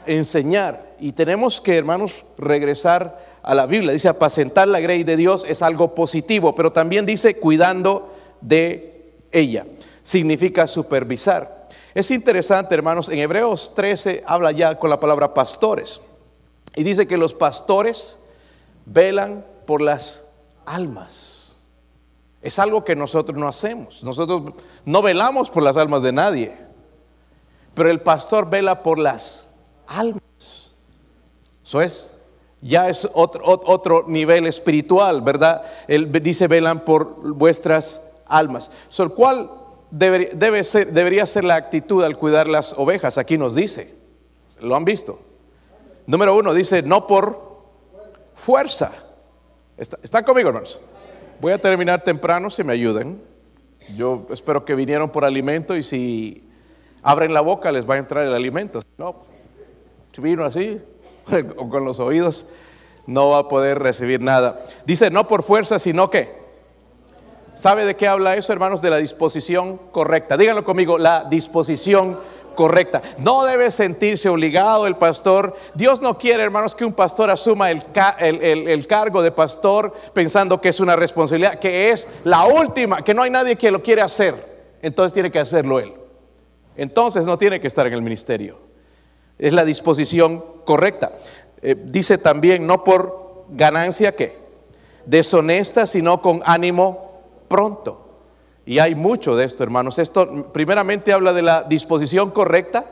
enseñar. 0.05 0.83
Y 0.99 1.11
tenemos 1.11 1.61
que, 1.61 1.77
hermanos, 1.77 2.25
regresar 2.37 3.19
a 3.43 3.53
la 3.53 3.67
Biblia. 3.67 3.93
Dice 3.93 4.09
apacentar 4.09 4.67
la 4.67 4.79
grey 4.79 5.03
de 5.03 5.15
Dios 5.15 5.45
es 5.47 5.61
algo 5.61 5.93
positivo, 5.93 6.55
pero 6.55 6.71
también 6.71 7.05
dice 7.05 7.37
cuidando 7.37 8.13
de 8.41 8.94
ella. 9.36 9.65
Significa 10.01 10.65
supervisar. 10.68 11.68
Es 11.94 12.12
interesante, 12.12 12.74
hermanos, 12.74 13.10
en 13.10 13.20
Hebreos 13.20 13.74
13 13.75 14.24
habla 14.25 14.51
ya 14.51 14.80
con 14.80 14.89
la 14.89 15.00
palabra 15.00 15.34
pastores. 15.34 16.01
Y 16.75 16.84
dice 16.84 17.08
que 17.08 17.18
los 17.18 17.34
pastores 17.34 18.20
velan 18.86 19.46
por 19.65 19.82
las 19.82 20.25
almas. 20.65 21.60
Es 22.42 22.60
algo 22.60 22.84
que 22.84 22.96
nosotros 22.96 23.38
no 23.38 23.48
hacemos. 23.48 24.04
Nosotros 24.04 24.54
no 24.86 25.01
velamos 25.01 25.50
por 25.50 25.63
las 25.63 25.77
almas 25.77 26.01
de 26.01 26.12
nadie. 26.12 26.56
Pero 27.74 27.89
el 27.89 28.01
pastor 28.01 28.50
vela 28.50 28.84
por 28.84 29.00
las 29.00 29.48
almas. 29.88 30.22
Eso 31.63 31.82
es, 31.82 32.18
ya 32.62 32.89
es 32.89 33.10
otro, 33.13 33.44
otro 33.46 34.06
nivel 34.08 34.46
espiritual, 34.46 35.22
¿verdad? 35.22 35.63
Él 35.88 36.12
dice, 36.22 36.48
velan 36.48 36.82
por 36.82 37.34
vuestras 37.34 38.01
almas. 38.27 38.72
So, 38.89 39.13
¿Cuál 39.13 39.50
debe 39.91 40.63
ser, 40.63 40.91
debería 40.91 41.25
ser 41.25 41.44
la 41.44 41.55
actitud 41.55 42.03
al 42.03 42.17
cuidar 42.17 42.48
las 42.48 42.74
ovejas? 42.74 43.17
Aquí 43.17 43.38
nos 43.38 43.55
dice, 43.55 43.94
¿lo 44.60 44.75
han 44.75 44.86
visto? 44.86 45.20
Número 46.08 46.36
uno 46.36 46.53
dice, 46.53 46.82
no 46.82 47.08
por 47.08 47.46
fuerza. 48.36 48.91
¿Están 49.77 50.24
conmigo, 50.24 50.50
hermanos? 50.50 50.79
Voy 51.41 51.51
a 51.51 51.58
terminar 51.58 52.01
temprano 52.01 52.50
si 52.50 52.63
me 52.63 52.74
ayuden. 52.74 53.22
Yo 53.96 54.25
espero 54.29 54.65
que 54.65 54.75
vinieron 54.75 55.10
por 55.10 55.25
alimento 55.25 55.75
y 55.75 55.84
si 55.84 56.48
abren 57.03 57.34
la 57.34 57.41
boca 57.41 57.72
les 57.72 57.88
va 57.89 57.96
a 57.96 57.98
entrar 57.98 58.25
el 58.25 58.34
alimento. 58.34 58.82
No, 58.98 59.24
si 60.13 60.22
vino 60.22 60.46
así, 60.46 60.82
o 61.58 61.70
con 61.70 61.84
los 61.84 62.00
oídos, 62.00 62.48
no 63.08 63.29
va 63.29 63.39
a 63.39 63.48
poder 63.50 63.79
recibir 63.79 64.22
nada. 64.22 64.65
Dice, 64.86 65.10
no 65.10 65.27
por 65.27 65.44
fuerza, 65.44 65.79
sino 65.79 66.10
que. 66.10 66.44
¿Sabe 67.55 67.85
de 67.85 67.95
qué 67.95 68.07
habla 68.07 68.35
eso, 68.35 68.51
hermanos? 68.51 68.81
De 68.81 68.89
la 68.89 68.97
disposición 68.97 69.79
correcta. 69.91 70.38
Díganlo 70.38 70.65
conmigo, 70.65 70.97
la 70.97 71.24
disposición 71.24 72.19
correcta. 72.55 73.01
No 73.17 73.45
debe 73.45 73.71
sentirse 73.71 74.27
obligado 74.29 74.88
el 74.88 74.95
pastor. 74.95 75.55
Dios 75.74 76.01
no 76.01 76.17
quiere, 76.17 76.43
hermanos, 76.43 76.75
que 76.75 76.85
un 76.85 76.93
pastor 76.93 77.29
asuma 77.29 77.71
el, 77.71 77.83
el, 78.19 78.88
cargo 78.88 79.21
de 79.21 79.31
pastor 79.31 79.93
pensando 80.13 80.59
que 80.59 80.69
es 80.69 80.79
una 80.79 80.95
responsabilidad, 80.95 81.59
que 81.59 81.91
es 81.91 82.07
la 82.24 82.45
última, 82.45 83.03
que 83.03 83.13
no 83.13 83.21
hay 83.21 83.29
nadie 83.29 83.55
que 83.55 83.71
lo 83.71 83.81
quiere 83.81 84.01
hacer. 84.01 84.55
Entonces 84.81 85.13
tiene 85.13 85.31
que 85.31 85.39
hacerlo 85.39 85.79
él. 85.79 85.93
Entonces 86.75 87.25
no 87.25 87.38
tiene 87.38 87.62
que 87.62 87.67
estar 87.67 87.88
en 87.88 87.93
el 87.93 88.01
ministerio. 88.01 88.57
Es 89.38 89.53
la 89.53 89.63
disposición 89.63 90.43
correcta. 90.65 91.13
Eh, 91.62 91.75
dice 91.85 92.17
también, 92.17 92.67
no 92.67 92.83
por 92.83 93.45
ganancia 93.50 94.15
que 94.15 94.38
deshonesta, 95.05 95.88
sino 95.88 96.21
con 96.21 96.41
ánimo 96.45 97.04
pronto. 97.55 98.01
Y 98.65 98.80
hay 98.80 98.95
mucho 98.95 99.34
de 99.34 99.45
esto, 99.45 99.63
hermanos. 99.63 99.97
Esto 99.97 100.51
primeramente 100.51 101.13
habla 101.13 101.32
de 101.32 101.41
la 101.41 101.63
disposición 101.63 102.32
correcta, 102.32 102.84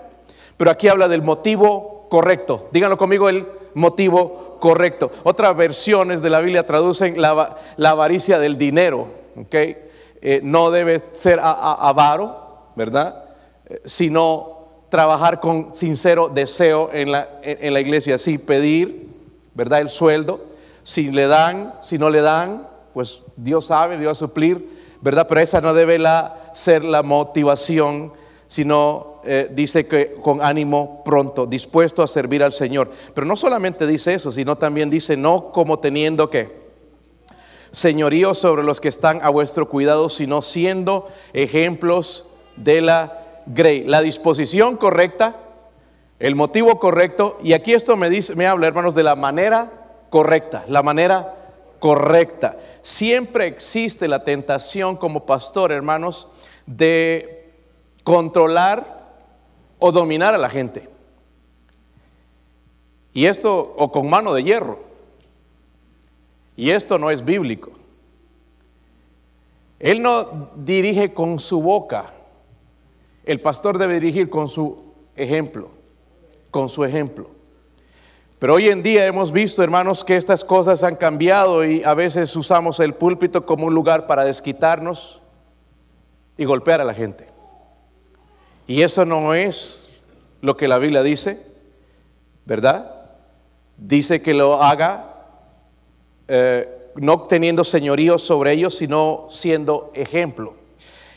pero 0.56 0.72
aquí 0.72 0.88
habla 0.88 1.10
del 1.10 1.22
motivo 1.22 2.08
correcto. 2.10 2.70
Díganlo 2.72 2.98
conmigo, 2.98 3.28
el 3.28 3.46
motivo 3.74 4.58
correcto. 4.62 5.12
Otras 5.24 5.54
versiones 5.58 6.22
de 6.22 6.30
la 6.30 6.40
Biblia 6.40 6.66
traducen 6.66 7.22
la, 7.22 7.58
avaricia 7.84 8.40
del 8.40 8.58
dinero. 8.58 9.08
Eh, 9.52 10.40
no 10.42 10.72
debe 10.72 11.04
ser 11.12 11.42
avaro, 11.44 12.70
¿verdad? 12.78 13.26
Eh, 13.66 13.82
sino 13.84 14.86
trabajar 14.88 15.42
con 15.42 15.76
sincero 15.76 16.32
deseo 16.34 16.90
en 16.94 17.12
la, 17.12 17.28
en 17.44 17.74
la 17.74 17.82
iglesia, 17.82 18.18
sí, 18.18 18.38
pedir, 18.38 19.10
¿verdad? 19.56 19.82
El 19.82 19.90
sueldo. 19.90 20.46
Si 20.84 21.12
le 21.12 21.28
dan, 21.28 21.74
si 21.84 21.98
no 21.98 22.10
le 22.10 22.22
dan, 22.22 22.72
pues 22.94 23.22
Dios 23.36 23.68
sabe, 23.68 23.98
Dios 23.98 24.08
va 24.08 24.12
a 24.12 24.16
suplir 24.16 24.84
¿verdad? 25.04 25.28
Pero 25.28 25.42
esa 25.42 25.60
no 25.60 25.74
debe 25.74 26.00
ser 26.54 26.86
la 26.86 27.04
motivación, 27.04 28.14
sino 28.48 29.20
eh, 29.26 29.50
dice 29.52 29.86
que 29.86 30.16
con 30.22 30.42
ánimo 30.42 31.02
pronto, 31.04 31.46
dispuesto 31.46 32.02
a 32.02 32.08
servir 32.08 32.42
al 32.42 32.54
Señor. 32.54 32.90
Pero 33.14 33.28
no 33.28 33.36
solamente 33.36 33.86
dice 33.86 34.14
eso, 34.14 34.32
sino 34.32 34.58
también 34.58 34.90
dice 34.90 35.18
no 35.18 35.52
como 35.52 35.80
teniendo 35.80 36.30
que 36.30 36.64
señorío 37.72 38.34
sobre 38.34 38.64
los 38.64 38.80
que 38.80 38.88
están 38.88 39.20
a 39.24 39.30
vuestro 39.30 39.68
cuidado, 39.68 40.08
sino 40.08 40.42
siendo 40.42 41.10
ejemplos 41.34 42.26
de 42.56 42.80
la 42.80 43.42
grey. 43.46 43.84
La 43.84 44.02
disposición 44.02 44.78
correcta, 44.78 45.36
el 46.20 46.36
motivo 46.36 46.80
correcto, 46.80 47.38
y 47.44 47.52
aquí 47.52 47.74
esto 47.74 47.98
me 47.98 48.10
dice, 48.10 48.36
me 48.36 48.48
habla, 48.48 48.68
hermanos, 48.68 48.96
de 48.96 49.04
la 49.04 49.18
manera 49.18 49.70
correcta, 50.10 50.64
la 50.70 50.82
manera 50.82 51.43
correcta. 51.84 52.58
Siempre 52.82 53.46
existe 53.46 54.08
la 54.08 54.24
tentación 54.24 54.96
como 54.96 55.26
pastor, 55.26 55.74
hermanos, 55.74 56.30
de 56.66 57.52
controlar 58.06 59.12
o 59.80 59.92
dominar 59.92 60.34
a 60.34 60.38
la 60.38 60.50
gente. 60.50 60.88
Y 63.14 63.26
esto, 63.26 63.76
o 63.78 63.92
con 63.92 64.10
mano 64.10 64.34
de 64.34 64.46
hierro. 64.46 64.80
Y 66.56 66.70
esto 66.70 66.98
no 66.98 67.12
es 67.12 67.26
bíblico. 67.26 67.72
Él 69.78 70.02
no 70.02 70.52
dirige 70.56 71.14
con 71.14 71.38
su 71.38 71.62
boca. 71.62 72.14
El 73.26 73.42
pastor 73.42 73.78
debe 73.78 73.96
dirigir 73.96 74.30
con 74.30 74.48
su 74.48 74.86
ejemplo, 75.18 75.68
con 76.50 76.70
su 76.70 76.86
ejemplo. 76.86 77.33
Pero 78.44 78.56
hoy 78.56 78.68
en 78.68 78.84
día 78.84 79.06
hemos 79.06 79.32
visto, 79.32 79.64
hermanos, 79.64 80.04
que 80.04 80.18
estas 80.18 80.44
cosas 80.44 80.84
han 80.84 80.98
cambiado 80.98 81.64
y 81.64 81.82
a 81.86 81.94
veces 81.94 82.36
usamos 82.36 82.82
el 82.82 82.94
púlpito 82.94 83.46
como 83.46 83.68
un 83.68 83.74
lugar 83.74 84.06
para 84.06 84.26
desquitarnos 84.26 85.22
y 86.38 86.44
golpear 86.44 86.82
a 86.82 86.84
la 86.84 86.94
gente. 86.94 87.26
Y 88.68 88.82
eso 88.82 89.06
no 89.06 89.34
es 89.34 89.88
lo 90.42 90.58
que 90.58 90.68
la 90.68 90.78
Biblia 90.78 91.04
dice, 91.04 91.42
¿verdad? 92.44 93.06
Dice 93.78 94.22
que 94.22 94.34
lo 94.34 94.62
haga 94.62 95.06
eh, 96.28 96.92
no 96.98 97.22
teniendo 97.22 97.64
señorío 97.64 98.20
sobre 98.20 98.52
ellos, 98.52 98.76
sino 98.76 99.28
siendo 99.30 99.90
ejemplo. 99.96 100.56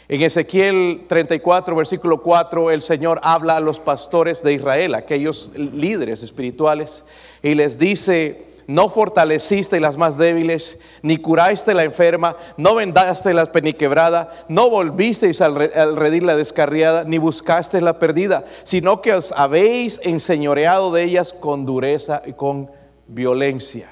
En 0.09 0.23
Ezequiel 0.23 1.03
34, 1.09 1.75
versículo 1.75 2.23
4, 2.23 2.71
el 2.71 2.81
Señor 2.81 3.19
habla 3.25 3.57
a 3.57 3.61
los 3.61 3.81
pastores 3.81 4.41
de 4.41 4.53
Israel, 4.53 4.95
aquellos 4.95 5.51
líderes 5.57 6.23
espirituales, 6.23 7.05
y 7.43 7.57
les 7.57 7.77
dice, 7.77 8.47
no 8.69 8.89
fortaleciste 8.89 9.81
las 9.81 9.97
más 9.97 10.17
débiles, 10.17 10.79
ni 11.03 11.17
curaste 11.17 11.75
la 11.75 11.83
enferma, 11.83 12.37
no 12.57 12.77
vendaste 12.77 13.35
la 13.35 13.51
peniquebrada, 13.51 14.33
no 14.49 14.71
volvisteis 14.71 15.41
al, 15.41 15.57
redir 15.97 16.23
la 16.23 16.37
descarriada, 16.37 17.03
ni 17.03 17.19
buscaste 17.19 17.81
la 17.81 17.99
perdida, 17.99 18.45
sino 18.63 19.03
que 19.03 19.13
os 19.13 19.33
habéis 19.33 20.01
enseñoreado 20.05 20.93
de 20.93 21.03
ellas 21.03 21.33
con 21.33 21.67
dureza 21.67 22.23
y 22.25 22.33
con 22.33 22.71
violencia. 23.09 23.91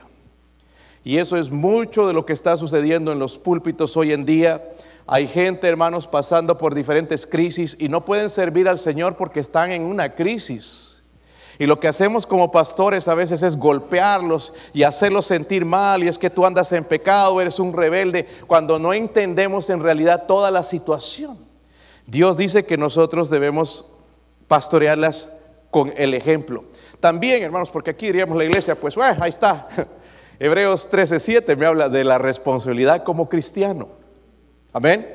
Y 1.02 1.18
eso 1.18 1.36
es 1.36 1.50
mucho 1.50 2.06
de 2.06 2.14
lo 2.14 2.24
que 2.24 2.32
está 2.32 2.56
sucediendo 2.56 3.10
en 3.10 3.18
los 3.18 3.36
púlpitos 3.36 3.96
hoy 3.96 4.12
en 4.12 4.24
día 4.24 4.62
hay 5.06 5.28
gente, 5.28 5.68
hermanos, 5.68 6.06
pasando 6.06 6.56
por 6.56 6.74
diferentes 6.74 7.26
crisis 7.26 7.76
y 7.78 7.88
no 7.88 8.04
pueden 8.04 8.30
servir 8.30 8.68
al 8.68 8.78
Señor 8.78 9.16
porque 9.16 9.40
están 9.40 9.70
en 9.70 9.82
una 9.82 10.14
crisis. 10.14 11.04
Y 11.58 11.66
lo 11.66 11.78
que 11.78 11.88
hacemos 11.88 12.26
como 12.26 12.50
pastores 12.50 13.06
a 13.06 13.14
veces 13.14 13.42
es 13.42 13.56
golpearlos 13.56 14.54
y 14.72 14.82
hacerlos 14.82 15.26
sentir 15.26 15.64
mal 15.64 16.02
y 16.02 16.08
es 16.08 16.18
que 16.18 16.30
tú 16.30 16.44
andas 16.46 16.72
en 16.72 16.84
pecado, 16.84 17.40
eres 17.40 17.60
un 17.60 17.72
rebelde, 17.72 18.26
cuando 18.46 18.78
no 18.78 18.92
entendemos 18.92 19.70
en 19.70 19.82
realidad 19.82 20.26
toda 20.26 20.50
la 20.50 20.64
situación. 20.64 21.38
Dios 22.06 22.36
dice 22.36 22.64
que 22.64 22.76
nosotros 22.76 23.30
debemos 23.30 23.84
pastorearlas 24.48 25.32
con 25.70 25.92
el 25.96 26.14
ejemplo. 26.14 26.64
También, 26.98 27.42
hermanos, 27.42 27.70
porque 27.70 27.90
aquí 27.90 28.06
diríamos 28.06 28.36
la 28.36 28.44
iglesia, 28.44 28.74
pues 28.74 28.94
bueno, 28.94 29.22
ahí 29.22 29.28
está. 29.28 29.68
Hebreos 30.40 30.90
13:7 30.90 31.56
me 31.56 31.66
habla 31.66 31.88
de 31.88 32.04
la 32.04 32.18
responsabilidad 32.18 33.04
como 33.04 33.28
cristiano. 33.28 34.03
Amén. 34.74 35.06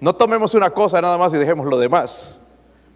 No 0.00 0.16
tomemos 0.16 0.54
una 0.54 0.70
cosa 0.70 0.98
nada 1.02 1.18
más 1.18 1.34
y 1.34 1.36
dejemos 1.36 1.66
lo 1.66 1.78
demás. 1.78 2.40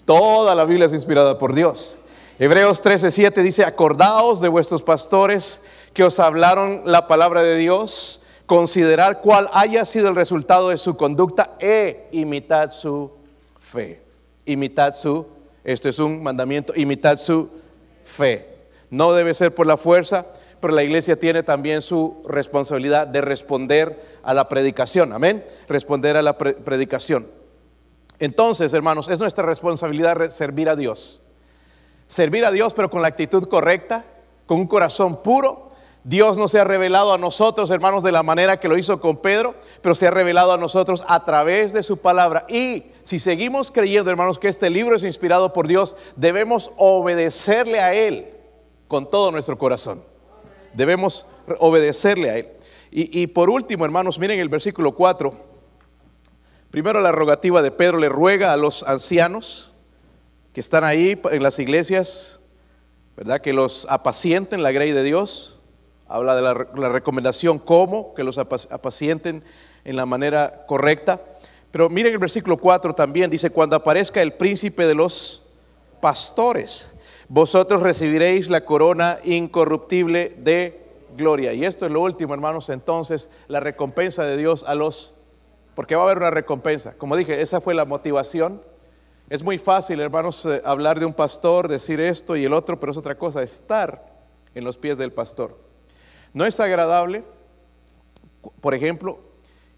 Toda 0.06 0.54
la 0.54 0.64
Biblia 0.64 0.86
es 0.86 0.94
inspirada 0.94 1.38
por 1.38 1.54
Dios. 1.54 1.98
Hebreos 2.38 2.82
13:7 2.82 3.42
dice, 3.42 3.62
acordaos 3.62 4.40
de 4.40 4.48
vuestros 4.48 4.82
pastores 4.82 5.60
que 5.92 6.04
os 6.04 6.18
hablaron 6.18 6.80
la 6.86 7.06
palabra 7.08 7.42
de 7.42 7.56
Dios, 7.56 8.22
considerar 8.46 9.20
cuál 9.20 9.50
haya 9.52 9.84
sido 9.84 10.08
el 10.08 10.14
resultado 10.14 10.70
de 10.70 10.78
su 10.78 10.96
conducta 10.96 11.56
e 11.60 12.08
imitad 12.12 12.70
su 12.70 13.10
fe. 13.58 14.00
Imitad 14.46 14.94
su, 14.94 15.26
esto 15.62 15.90
es 15.90 15.98
un 15.98 16.22
mandamiento, 16.22 16.72
imitad 16.74 17.18
su 17.18 17.50
fe. 18.02 18.48
No 18.88 19.12
debe 19.12 19.34
ser 19.34 19.54
por 19.54 19.66
la 19.66 19.76
fuerza, 19.76 20.24
pero 20.60 20.74
la 20.74 20.82
iglesia 20.82 21.20
tiene 21.20 21.42
también 21.42 21.82
su 21.82 22.22
responsabilidad 22.26 23.06
de 23.06 23.20
responder 23.20 24.17
a 24.28 24.34
la 24.34 24.46
predicación. 24.46 25.14
Amén. 25.14 25.42
Responder 25.70 26.18
a 26.18 26.20
la 26.20 26.36
predicación. 26.36 27.26
Entonces, 28.18 28.74
hermanos, 28.74 29.08
es 29.08 29.20
nuestra 29.20 29.46
responsabilidad 29.46 30.28
servir 30.28 30.68
a 30.68 30.76
Dios. 30.76 31.22
Servir 32.06 32.44
a 32.44 32.50
Dios, 32.50 32.74
pero 32.74 32.90
con 32.90 33.00
la 33.00 33.08
actitud 33.08 33.48
correcta, 33.48 34.04
con 34.44 34.60
un 34.60 34.66
corazón 34.66 35.22
puro. 35.22 35.70
Dios 36.04 36.36
no 36.36 36.46
se 36.46 36.60
ha 36.60 36.64
revelado 36.64 37.14
a 37.14 37.18
nosotros, 37.18 37.70
hermanos, 37.70 38.02
de 38.02 38.12
la 38.12 38.22
manera 38.22 38.60
que 38.60 38.68
lo 38.68 38.76
hizo 38.76 39.00
con 39.00 39.16
Pedro, 39.16 39.54
pero 39.80 39.94
se 39.94 40.06
ha 40.06 40.10
revelado 40.10 40.52
a 40.52 40.58
nosotros 40.58 41.04
a 41.08 41.24
través 41.24 41.72
de 41.72 41.82
su 41.82 41.96
palabra. 41.96 42.44
Y 42.50 42.92
si 43.04 43.18
seguimos 43.18 43.70
creyendo, 43.70 44.10
hermanos, 44.10 44.38
que 44.38 44.48
este 44.48 44.68
libro 44.68 44.94
es 44.94 45.04
inspirado 45.04 45.54
por 45.54 45.66
Dios, 45.66 45.96
debemos 46.16 46.70
obedecerle 46.76 47.80
a 47.80 47.94
Él 47.94 48.26
con 48.88 49.08
todo 49.08 49.30
nuestro 49.30 49.56
corazón. 49.56 50.04
Debemos 50.74 51.24
obedecerle 51.60 52.30
a 52.30 52.36
Él. 52.36 52.57
Y, 52.90 53.27
por 53.29 53.51
último, 53.51 53.85
hermanos, 53.85 54.18
miren 54.18 54.40
el 54.40 54.48
versículo 54.48 54.94
4. 54.94 55.35
Primero 56.70 57.01
la 57.01 57.12
rogativa 57.12 57.61
de 57.61 57.70
Pedro 57.70 57.98
le 57.98 58.09
ruega 58.09 58.53
a 58.53 58.57
los 58.57 58.83
ancianos 58.83 59.72
que 60.53 60.61
están 60.61 60.85
ahí 60.85 61.20
en 61.31 61.42
las 61.42 61.59
iglesias, 61.59 62.40
¿verdad? 63.16 63.40
Que 63.40 63.53
los 63.53 63.87
apacienten 63.90 64.62
la 64.62 64.72
grey 64.72 64.92
de 64.92 65.03
Dios. 65.03 65.59
Habla 66.07 66.35
de 66.35 66.42
la, 66.42 66.88
recomendación 66.88 67.59
cómo, 67.59 68.14
que 68.14 68.24
los 68.24 68.38
apacienten 68.38 69.44
en 69.85 69.96
la 69.96 70.07
manera 70.07 70.64
correcta. 70.66 71.20
Pero 71.70 71.90
miren 71.90 72.14
el 72.14 72.18
versículo 72.18 72.57
4 72.57 72.94
también, 72.94 73.31
dice, 73.31 73.51
cuando 73.51 73.77
aparezca 73.77 74.22
el 74.22 74.33
príncipe 74.33 74.87
de 74.87 74.94
los 74.94 75.42
pastores, 76.01 76.90
vosotros 77.29 77.83
recibiréis 77.83 78.48
la 78.48 78.64
corona 78.64 79.18
incorruptible 79.24 80.31
de 80.38 80.88
gloria. 81.18 81.52
Y 81.52 81.66
esto 81.66 81.85
es 81.85 81.92
lo 81.92 82.00
último, 82.00 82.33
hermanos, 82.33 82.70
entonces, 82.70 83.28
la 83.48 83.61
recompensa 83.61 84.24
de 84.24 84.38
Dios 84.38 84.64
a 84.64 84.74
los, 84.74 85.14
porque 85.74 85.94
va 85.94 86.02
a 86.02 86.04
haber 86.07 86.16
una 86.16 86.31
recompensa. 86.31 86.94
Como 86.96 87.14
dije, 87.14 87.42
esa 87.42 87.61
fue 87.61 87.74
la 87.74 87.85
motivación 87.85 88.62
es 89.28 89.42
muy 89.42 89.59
fácil, 89.59 90.00
hermanos, 90.00 90.46
eh, 90.46 90.62
hablar 90.64 90.98
de 90.98 91.04
un 91.04 91.12
pastor, 91.12 91.68
decir 91.68 92.00
esto 92.00 92.35
y 92.35 92.46
el 92.46 92.54
otro, 92.54 92.81
pero 92.81 92.92
es 92.92 92.98
otra 92.98 93.18
cosa, 93.18 93.42
estar 93.42 94.07
en 94.54 94.64
los 94.64 94.78
pies 94.78 94.96
del 94.96 95.12
pastor. 95.12 95.59
No 96.33 96.46
es 96.46 96.59
agradable, 96.61 97.24
por 98.62 98.72
ejemplo, 98.72 99.18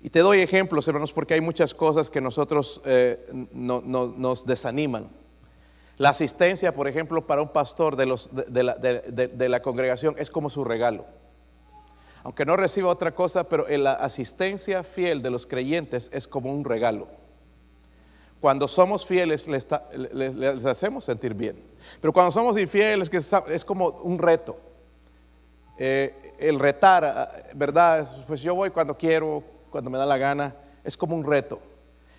y 0.02 0.10
te 0.10 0.20
doy 0.20 0.40
ejemplos, 0.40 0.86
hermanos, 0.86 1.12
porque 1.12 1.34
hay 1.34 1.40
muchas 1.40 1.74
cosas 1.74 2.10
que 2.10 2.20
nosotros 2.20 2.80
eh, 2.84 3.26
nos 3.52 4.46
desaniman. 4.46 5.08
La 5.96 6.10
asistencia, 6.10 6.72
por 6.72 6.86
ejemplo, 6.86 7.26
para 7.26 7.42
un 7.42 7.48
pastor 7.48 7.96
de, 7.96 8.06
los, 8.06 8.30
de, 8.32 8.62
la, 8.62 8.76
de, 8.76 9.48
la, 9.48 9.60
congregación 9.60 10.14
es 10.16 10.30
como 10.30 10.48
su 10.48 10.64
regalo. 10.64 11.06
Aunque 12.22 12.44
no 12.44 12.56
reciba 12.56 12.90
otra 12.90 13.14
cosa, 13.14 13.44
pero 13.44 13.66
la 13.68 13.94
asistencia 13.94 14.82
fiel 14.84 15.22
de 15.22 15.30
los 15.30 15.46
creyentes 15.46 16.10
es 16.12 16.28
como 16.28 16.52
un 16.52 16.64
regalo. 16.64 17.08
Cuando 18.40 18.66
somos 18.68 19.06
fieles 19.06 19.46
les, 19.48 19.68
hacemos 20.64 21.04
sentir 21.04 21.34
bien. 21.34 21.62
Pero 22.00 22.12
cuando 22.12 22.30
somos 22.30 22.58
infieles 22.58 23.10
es 23.48 23.64
como 23.64 23.88
un 23.88 24.18
reto. 24.18 24.56
Eh, 25.78 26.14
el 26.38 26.58
retar, 26.58 27.04
ah, 27.04 27.32
¿verdad? 27.54 28.06
Pues 28.26 28.40
yo 28.40 28.54
voy 28.54 28.70
cuando 28.70 28.96
quiero, 28.96 29.42
cuando 29.70 29.90
me 29.90 29.98
da 29.98 30.06
la 30.06 30.16
gana. 30.16 30.54
Es 30.84 30.96
como 30.96 31.14
un 31.14 31.24
reto. 31.24 31.60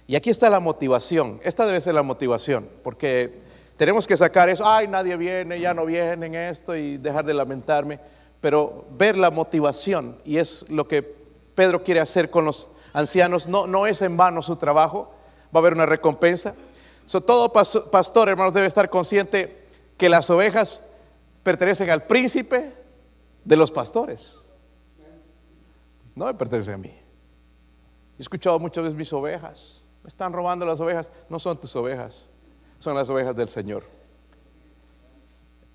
Y 0.06 0.16
aquí 0.16 0.30
está 0.30 0.50
la 0.50 0.60
motivación. 0.60 1.40
Esta 1.44 1.66
debe 1.66 1.82
ser 1.82 1.96
la 1.96 2.04
motivación. 2.04 2.68
Porque 2.84 3.40
tenemos 3.78 4.06
que 4.06 4.16
sacar 4.16 4.48
eso. 4.50 4.64
Ay, 4.68 4.88
nadie 4.88 5.18
viene, 5.18 5.60
ya 5.60 5.74
no 5.74 5.86
vienen 5.86 6.36
esto 6.36 6.76
y 6.76 6.98
dejar 6.98 7.26
de 7.26 7.34
lamentarme. 7.34 8.00
Pero 8.42 8.86
ver 8.92 9.18
la 9.18 9.32
motivación. 9.32 10.18
Y 10.26 10.38
es 10.38 10.66
lo 10.70 10.88
que 10.88 11.02
Pedro 11.56 11.84
quiere 11.84 12.02
hacer 12.02 12.30
con 12.30 12.44
los 12.44 12.72
ancianos. 12.92 13.48
No, 13.48 13.68
no 13.68 13.88
es 13.88 14.02
en 14.02 14.18
vano 14.18 14.42
su 14.42 14.58
trabajo 14.58 15.14
va 15.54 15.60
a 15.60 15.62
haber 15.62 15.74
una 15.74 15.86
recompensa. 15.86 16.56
todo 17.26 17.52
pastor, 17.52 18.30
hermanos, 18.30 18.54
debe 18.54 18.68
estar 18.68 18.90
consciente 18.90 19.68
que 19.98 20.10
las 20.10 20.30
ovejas 20.30 20.88
pertenecen 21.44 21.90
al 21.90 22.04
príncipe 22.04 22.74
de 23.44 23.56
los 23.56 23.72
pastores. 23.72 24.38
No 26.16 26.26
me 26.26 26.34
pertenecen 26.34 26.76
a 26.76 26.78
mí. 26.78 26.94
He 28.18 28.22
escuchado 28.22 28.60
muchas 28.60 28.84
veces 28.84 28.98
mis 28.98 29.12
ovejas. 29.14 29.84
Me 30.04 30.10
están 30.10 30.34
robando 30.34 30.66
las 30.66 30.80
ovejas. 30.80 31.12
No 31.30 31.40
son 31.40 31.60
tus 31.60 31.76
ovejas, 31.76 32.26
son 32.80 32.96
las 32.96 33.10
ovejas 33.10 33.36
del 33.36 33.48
Señor. 33.48 33.84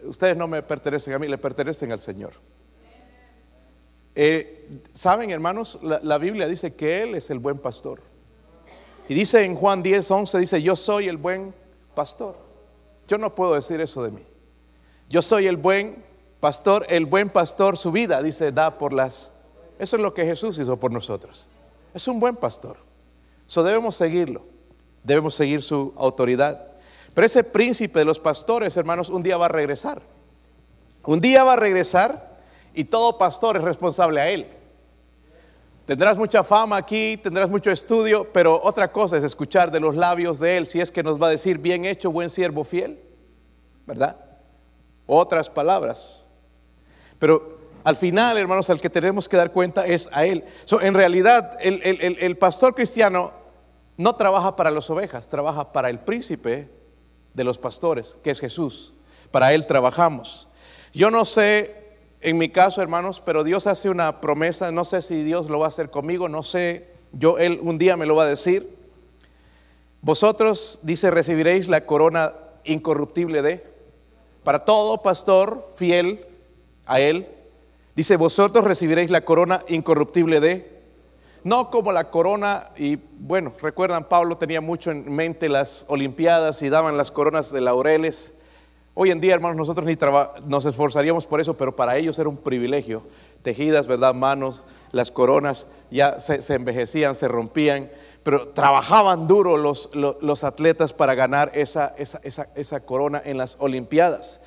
Ustedes 0.02 0.36
no 0.36 0.46
me 0.46 0.62
pertenecen 0.62 1.14
a 1.14 1.18
mí, 1.18 1.26
le 1.26 1.38
pertenecen 1.38 1.90
al 1.90 2.00
Señor. 2.00 2.32
Eh, 4.16 4.56
Saben, 4.92 5.30
hermanos, 5.30 5.78
la 5.82 6.18
Biblia 6.18 6.48
dice 6.48 6.74
que 6.74 7.02
Él 7.02 7.14
es 7.14 7.30
el 7.30 7.38
buen 7.38 7.58
pastor. 7.58 8.00
Y 9.08 9.14
dice 9.14 9.44
en 9.44 9.54
Juan 9.54 9.82
10, 9.82 10.10
11, 10.10 10.38
dice, 10.38 10.62
yo 10.62 10.74
soy 10.74 11.08
el 11.08 11.16
buen 11.16 11.54
pastor. 11.94 12.36
Yo 13.06 13.18
no 13.18 13.34
puedo 13.34 13.54
decir 13.54 13.80
eso 13.80 14.02
de 14.02 14.10
mí. 14.10 14.22
Yo 15.08 15.22
soy 15.22 15.46
el 15.46 15.56
buen 15.56 16.04
pastor, 16.40 16.84
el 16.88 17.06
buen 17.06 17.30
pastor 17.30 17.76
su 17.76 17.92
vida, 17.92 18.22
dice, 18.22 18.50
da 18.50 18.76
por 18.76 18.92
las... 18.92 19.32
Eso 19.78 19.96
es 19.96 20.02
lo 20.02 20.12
que 20.12 20.24
Jesús 20.24 20.58
hizo 20.58 20.76
por 20.76 20.90
nosotros. 20.90 21.48
Es 21.94 22.08
un 22.08 22.18
buen 22.18 22.34
pastor. 22.34 22.76
Eso 23.46 23.62
debemos 23.62 23.94
seguirlo. 23.94 24.42
Debemos 25.04 25.34
seguir 25.34 25.62
su 25.62 25.92
autoridad. 25.96 26.66
Pero 27.14 27.26
ese 27.26 27.44
príncipe 27.44 28.00
de 28.00 28.04
los 28.04 28.18
pastores, 28.18 28.76
hermanos, 28.76 29.08
un 29.08 29.22
día 29.22 29.36
va 29.36 29.46
a 29.46 29.50
regresar. 29.50 30.02
Un 31.04 31.20
día 31.20 31.44
va 31.44 31.52
a 31.52 31.56
regresar 31.56 32.35
y 32.76 32.84
todo 32.84 33.18
pastor 33.18 33.56
es 33.56 33.62
responsable 33.62 34.20
a 34.20 34.28
él. 34.28 34.46
Tendrás 35.86 36.18
mucha 36.18 36.44
fama 36.44 36.76
aquí, 36.76 37.16
tendrás 37.16 37.48
mucho 37.48 37.70
estudio, 37.70 38.30
pero 38.32 38.60
otra 38.62 38.90
cosa 38.90 39.16
es 39.16 39.24
escuchar 39.24 39.70
de 39.70 39.78
los 39.78 39.94
labios 39.94 40.40
de 40.40 40.56
Él 40.56 40.66
si 40.66 40.80
es 40.80 40.90
que 40.90 41.04
nos 41.04 41.20
va 41.20 41.28
a 41.28 41.30
decir, 41.30 41.58
bien 41.58 41.84
hecho, 41.84 42.10
buen 42.10 42.28
siervo 42.28 42.64
fiel, 42.64 42.98
¿verdad? 43.86 44.16
Otras 45.06 45.48
palabras. 45.48 46.24
Pero 47.20 47.58
al 47.84 47.94
final, 47.94 48.36
hermanos, 48.36 48.68
al 48.68 48.80
que 48.80 48.90
tenemos 48.90 49.28
que 49.28 49.36
dar 49.36 49.52
cuenta 49.52 49.86
es 49.86 50.10
a 50.12 50.26
Él. 50.26 50.42
en 50.80 50.94
realidad, 50.94 51.56
el, 51.60 51.80
el 51.80 52.36
pastor 52.36 52.74
cristiano 52.74 53.32
no 53.96 54.16
trabaja 54.16 54.56
para 54.56 54.72
las 54.72 54.90
ovejas, 54.90 55.28
trabaja 55.28 55.72
para 55.72 55.88
el 55.88 56.00
príncipe 56.00 56.68
de 57.32 57.44
los 57.44 57.58
pastores, 57.58 58.18
que 58.24 58.30
es 58.30 58.40
Jesús. 58.40 58.92
Para 59.30 59.54
Él 59.54 59.66
trabajamos. 59.66 60.48
Yo 60.92 61.12
no 61.12 61.24
sé 61.24 61.85
en 62.26 62.38
mi 62.38 62.48
caso, 62.48 62.82
hermanos, 62.82 63.22
pero 63.24 63.44
Dios 63.44 63.68
hace 63.68 63.88
una 63.88 64.20
promesa, 64.20 64.72
no 64.72 64.84
sé 64.84 65.00
si 65.00 65.22
Dios 65.22 65.48
lo 65.48 65.60
va 65.60 65.66
a 65.66 65.68
hacer 65.68 65.90
conmigo, 65.90 66.28
no 66.28 66.42
sé, 66.42 66.88
yo 67.12 67.38
él 67.38 67.60
un 67.62 67.78
día 67.78 67.96
me 67.96 68.04
lo 68.04 68.16
va 68.16 68.24
a 68.24 68.26
decir. 68.26 68.68
Vosotros 70.02 70.80
dice 70.82 71.12
recibiréis 71.12 71.68
la 71.68 71.86
corona 71.86 72.34
incorruptible 72.64 73.42
de 73.42 73.64
para 74.42 74.64
todo 74.64 75.02
pastor 75.02 75.72
fiel 75.76 76.26
a 76.84 76.98
él. 76.98 77.28
Dice, 77.94 78.16
vosotros 78.16 78.64
recibiréis 78.64 79.12
la 79.12 79.20
corona 79.20 79.62
incorruptible 79.68 80.40
de 80.40 80.82
no 81.44 81.70
como 81.70 81.92
la 81.92 82.10
corona, 82.10 82.70
y 82.76 82.96
bueno, 83.20 83.52
recuerdan, 83.62 84.08
Pablo 84.08 84.36
tenía 84.36 84.60
mucho 84.60 84.90
en 84.90 85.14
mente 85.14 85.48
las 85.48 85.86
Olimpiadas 85.86 86.60
y 86.62 86.70
daban 86.70 86.96
las 86.96 87.12
coronas 87.12 87.52
de 87.52 87.60
laureles. 87.60 88.34
Hoy 88.98 89.10
en 89.10 89.20
día, 89.20 89.34
hermanos, 89.34 89.58
nosotros 89.58 89.86
ni 89.86 89.94
nos 90.46 90.64
esforzaríamos 90.64 91.26
por 91.26 91.38
eso, 91.38 91.54
pero 91.54 91.76
para 91.76 91.98
ellos 91.98 92.18
era 92.18 92.30
un 92.30 92.38
privilegio. 92.38 93.02
Tejidas, 93.42 93.86
¿verdad? 93.86 94.14
Manos, 94.14 94.64
las 94.90 95.10
coronas 95.10 95.66
ya 95.90 96.18
se, 96.18 96.54
envejecían, 96.54 97.14
se 97.14 97.28
rompían, 97.28 97.90
pero 98.22 98.48
trabajaban 98.48 99.26
duro 99.26 99.58
los, 99.58 100.44
atletas 100.44 100.94
para 100.94 101.14
ganar 101.14 101.50
esa, 101.52 101.94
esa 101.98 102.80
corona 102.86 103.20
en 103.22 103.36
las 103.36 103.58
Olimpiadas. 103.60 104.40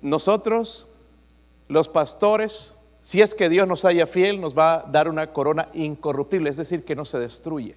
Nosotros, 0.00 0.86
los 1.68 1.90
pastores, 1.90 2.76
si 3.02 3.20
es 3.20 3.34
que 3.34 3.50
Dios 3.50 3.68
nos 3.68 3.84
haya 3.84 4.06
fiel, 4.06 4.40
nos 4.40 4.56
va 4.56 4.76
a 4.76 4.82
dar 4.84 5.06
una 5.06 5.34
corona 5.34 5.68
incorruptible, 5.74 6.48
es 6.48 6.56
decir, 6.56 6.82
que 6.82 6.96
no 6.96 7.04
se 7.04 7.18
destruye. 7.18 7.76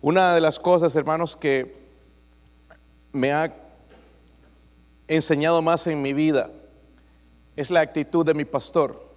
Una 0.00 0.34
de 0.34 0.40
las 0.40 0.58
cosas, 0.58 0.96
hermanos, 0.96 1.36
que 1.36 1.76
me 3.12 3.34
ha 3.34 3.67
enseñado 5.08 5.62
más 5.62 5.86
en 5.86 6.00
mi 6.02 6.12
vida 6.12 6.50
es 7.56 7.70
la 7.70 7.80
actitud 7.80 8.24
de 8.24 8.34
mi 8.34 8.44
pastor. 8.44 9.08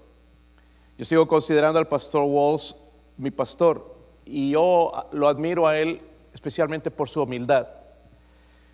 Yo 0.97 1.05
sigo 1.05 1.27
considerando 1.27 1.79
al 1.79 1.87
pastor 1.87 2.23
Walls 2.23 2.75
mi 3.17 3.29
pastor 3.31 3.95
y 4.25 4.51
yo 4.51 4.91
lo 5.11 5.27
admiro 5.27 5.67
a 5.67 5.77
él 5.77 6.01
especialmente 6.33 6.89
por 6.91 7.09
su 7.09 7.21
humildad. 7.21 7.67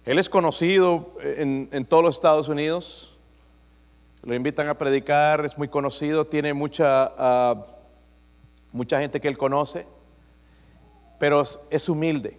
Él 0.06 0.20
es 0.20 0.30
conocido 0.30 1.14
en, 1.22 1.68
en 1.72 1.86
todos 1.86 2.04
los 2.04 2.16
Estados 2.16 2.48
Unidos. 2.48 3.18
Lo 4.24 4.34
invitan 4.36 4.68
a 4.70 4.78
predicar, 4.78 5.44
es 5.46 5.58
muy 5.58 5.68
conocido, 5.68 6.26
tiene 6.26 6.54
mucha, 6.54 7.12
ah, 7.18 7.66
mucha 8.72 9.00
gente 9.00 9.20
que 9.20 9.28
él 9.28 9.38
conoce, 9.38 9.86
pero 11.20 11.42
es- 11.42 11.60
es 11.70 11.90
humilde. 11.90 12.38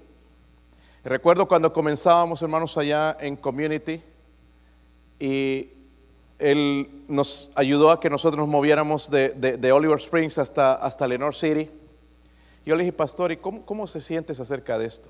Recuerdo 1.05 1.47
cuando 1.49 1.73
comenzábamos, 1.73 2.43
hermanos, 2.43 2.77
allá 2.79 3.17
en 3.21 3.37
Community, 3.37 4.03
y 5.19 5.71
él 6.39 6.89
nos 7.09 7.51
ayudó 7.55 7.91
a 7.91 8.01
que 8.01 8.09
nosotros 8.11 8.39
nos 8.39 8.49
moviéramos 8.49 9.11
de, 9.11 9.31
de- 9.31 9.73
Oliver 9.73 9.99
Springs 9.99 10.39
hasta, 10.39 10.75
hasta 10.75 11.07
Lenore 11.09 11.35
City. 11.35 11.71
Yo 12.65 12.77
le 12.77 12.85
dije, 12.85 12.93
pastor, 12.93 13.33
¿y 13.33 13.37
cómo, 13.39 13.65
cómo 13.65 13.87
se 13.87 14.01
sientes 14.01 14.39
acerca 14.41 14.79
de 14.79 14.87
esto? 14.87 15.09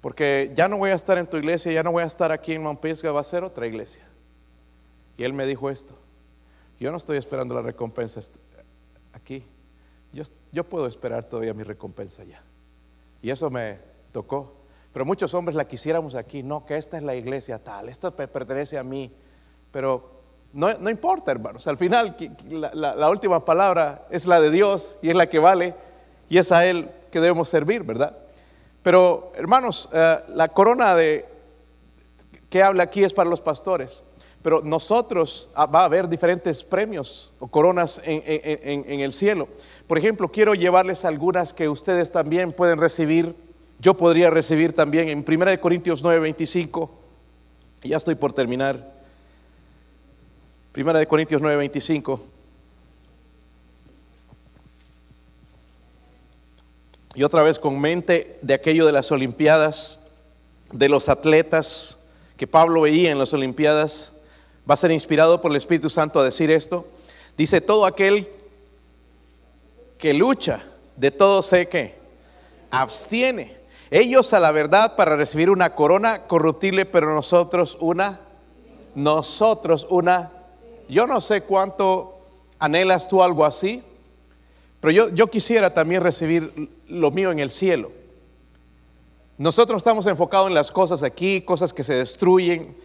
Porque 0.00 0.52
ya 0.54 0.66
no 0.68 0.78
voy 0.78 0.90
a 0.90 0.94
estar 0.94 1.18
en 1.18 1.26
tu 1.26 1.36
iglesia, 1.36 1.72
ya 1.72 1.82
no 1.82 1.92
voy 1.92 2.02
a 2.02 2.06
estar 2.06 2.32
aquí 2.32 2.52
en 2.52 2.62
Mount 2.62 2.80
Pisgah, 2.80 3.12
va 3.12 3.20
a 3.20 3.24
ser 3.24 3.44
otra 3.44 3.66
iglesia. 3.66 4.06
Y 5.16 5.24
él 5.24 5.32
me 5.32 5.46
dijo 5.46 5.68
esto, 5.70 5.94
yo 6.80 6.90
no 6.90 6.96
estoy 6.96 7.18
esperando 7.18 7.54
la 7.54 7.62
recompensa 7.62 8.20
aquí, 9.12 9.44
yo, 10.12 10.22
yo 10.52 10.64
puedo 10.64 10.86
esperar 10.86 11.24
todavía 11.28 11.52
mi 11.54 11.64
recompensa 11.64 12.24
ya. 12.24 12.42
Y 13.20 13.30
eso 13.30 13.50
me 13.50 13.78
tocó. 14.12 14.54
Pero 14.92 15.04
muchos 15.04 15.34
hombres 15.34 15.54
la 15.56 15.66
quisiéramos 15.66 16.14
aquí, 16.14 16.42
no, 16.42 16.64
que 16.66 16.76
esta 16.76 16.96
es 16.96 17.02
la 17.02 17.14
iglesia 17.14 17.62
tal, 17.62 17.88
esta 17.88 18.10
pe- 18.10 18.26
pertenece 18.28 18.78
a 18.78 18.82
mí. 18.82 19.12
Pero 19.70 20.10
no, 20.52 20.72
no 20.78 20.88
importa, 20.90 21.30
hermanos, 21.30 21.66
al 21.66 21.76
final 21.76 22.16
la, 22.48 22.94
la- 22.94 23.10
última 23.10 23.44
palabra 23.44 24.06
es 24.10 24.26
la 24.26 24.40
de 24.40 24.50
Dios 24.50 24.96
y 25.02 25.10
es 25.10 25.14
la 25.16 25.28
que 25.28 25.38
vale 25.38 25.74
y 26.28 26.38
es 26.38 26.50
a 26.52 26.64
Él 26.66 26.90
que 27.12 27.20
debemos 27.20 27.48
servir, 27.48 27.82
¿verdad? 27.84 28.16
Pero, 28.82 29.32
hermanos, 29.34 29.88
eh, 29.92 30.18
la 30.28 30.48
corona 30.48 30.94
de, 30.94 31.26
que 32.48 32.62
habla 32.62 32.84
aquí 32.84 33.04
es 33.04 33.12
para 33.12 33.28
los 33.28 33.40
pastores. 33.40 34.02
Pero 34.40 34.62
nosotros 34.62 35.50
ah, 35.54 35.66
va 35.66 35.80
a 35.82 35.84
haber 35.84 36.08
diferentes 36.08 36.62
premios 36.64 37.34
o 37.40 37.48
coronas 37.48 38.00
en- 38.04 38.22
en- 38.24 38.84
en 38.90 39.00
el 39.00 39.12
cielo. 39.12 39.48
Por 39.86 39.98
ejemplo, 39.98 40.28
quiero 40.30 40.54
llevarles 40.54 41.04
algunas 41.04 41.52
que 41.52 41.68
ustedes 41.68 42.10
también 42.12 42.52
pueden 42.52 42.78
recibir. 42.78 43.34
Yo 43.80 43.94
podría 43.94 44.30
recibir 44.30 44.72
también 44.72 45.08
en 45.08 45.24
1 45.26 45.60
Corintios 45.60 46.02
9, 46.02 46.20
25. 46.20 46.90
Ya 47.82 47.96
estoy 47.96 48.16
por 48.16 48.32
terminar. 48.32 48.92
1 50.76 51.08
Corintios 51.08 51.40
9, 51.40 51.56
25. 51.56 52.20
Y 57.14 57.22
otra 57.22 57.42
vez 57.42 57.58
con 57.58 57.80
mente 57.80 58.38
de 58.42 58.54
aquello 58.54 58.86
de 58.86 58.92
las 58.92 59.10
Olimpiadas, 59.10 60.00
de 60.72 60.88
los 60.88 61.08
atletas 61.08 61.98
que 62.36 62.46
Pablo 62.46 62.82
veía 62.82 63.10
en 63.10 63.18
las 63.18 63.32
Olimpiadas, 63.32 64.12
va 64.68 64.74
a 64.74 64.76
ser 64.76 64.90
inspirado 64.90 65.40
por 65.40 65.50
el 65.50 65.56
Espíritu 65.56 65.88
Santo 65.88 66.20
a 66.20 66.24
decir 66.24 66.50
esto. 66.50 66.86
Dice, 67.36 67.60
todo 67.60 67.86
aquel 67.86 68.28
que 69.98 70.14
lucha, 70.14 70.62
de 70.96 71.10
todo 71.10 71.42
sé 71.42 71.68
que 71.68 71.94
abstiene. 72.70 73.57
Ellos 73.90 74.32
a 74.34 74.40
la 74.40 74.52
verdad 74.52 74.96
para 74.96 75.16
recibir 75.16 75.48
una 75.48 75.74
corona 75.74 76.26
corruptible, 76.26 76.84
pero 76.84 77.14
nosotros 77.14 77.78
una, 77.80 78.20
nosotros 78.94 79.86
una. 79.88 80.30
Yo 80.88 81.06
no 81.06 81.20
sé 81.20 81.42
cuánto 81.42 82.18
anhelas 82.58 83.08
tú 83.08 83.22
algo 83.22 83.44
así, 83.44 83.82
pero 84.80 84.90
yo, 84.90 85.08
yo 85.10 85.28
quisiera 85.28 85.72
también 85.72 86.02
recibir 86.02 86.70
lo 86.88 87.10
mío 87.10 87.30
en 87.30 87.38
el 87.38 87.50
cielo. 87.50 87.90
Nosotros 89.38 89.80
estamos 89.80 90.06
enfocados 90.06 90.48
en 90.48 90.54
las 90.54 90.70
cosas 90.70 91.02
aquí, 91.02 91.42
cosas 91.42 91.72
que 91.72 91.84
se 91.84 91.94
destruyen, 91.94 92.76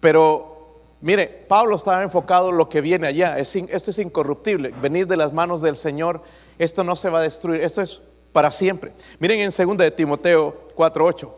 pero 0.00 0.80
mire, 1.00 1.28
Pablo 1.28 1.76
estaba 1.76 2.02
enfocado 2.02 2.50
en 2.50 2.56
lo 2.58 2.68
que 2.68 2.80
viene 2.80 3.06
allá. 3.06 3.38
Esto 3.38 3.90
es 3.90 3.98
incorruptible, 3.98 4.74
venir 4.82 5.06
de 5.06 5.16
las 5.16 5.32
manos 5.32 5.62
del 5.62 5.76
Señor, 5.76 6.22
esto 6.58 6.84
no 6.84 6.96
se 6.96 7.08
va 7.08 7.20
a 7.20 7.22
destruir, 7.22 7.62
esto 7.62 7.82
es 7.82 8.00
para 8.36 8.50
siempre. 8.50 8.92
Miren 9.18 9.40
en 9.40 9.50
2 9.50 9.78
de 9.78 9.90
Timoteo 9.90 10.68
4:8. 10.74 11.32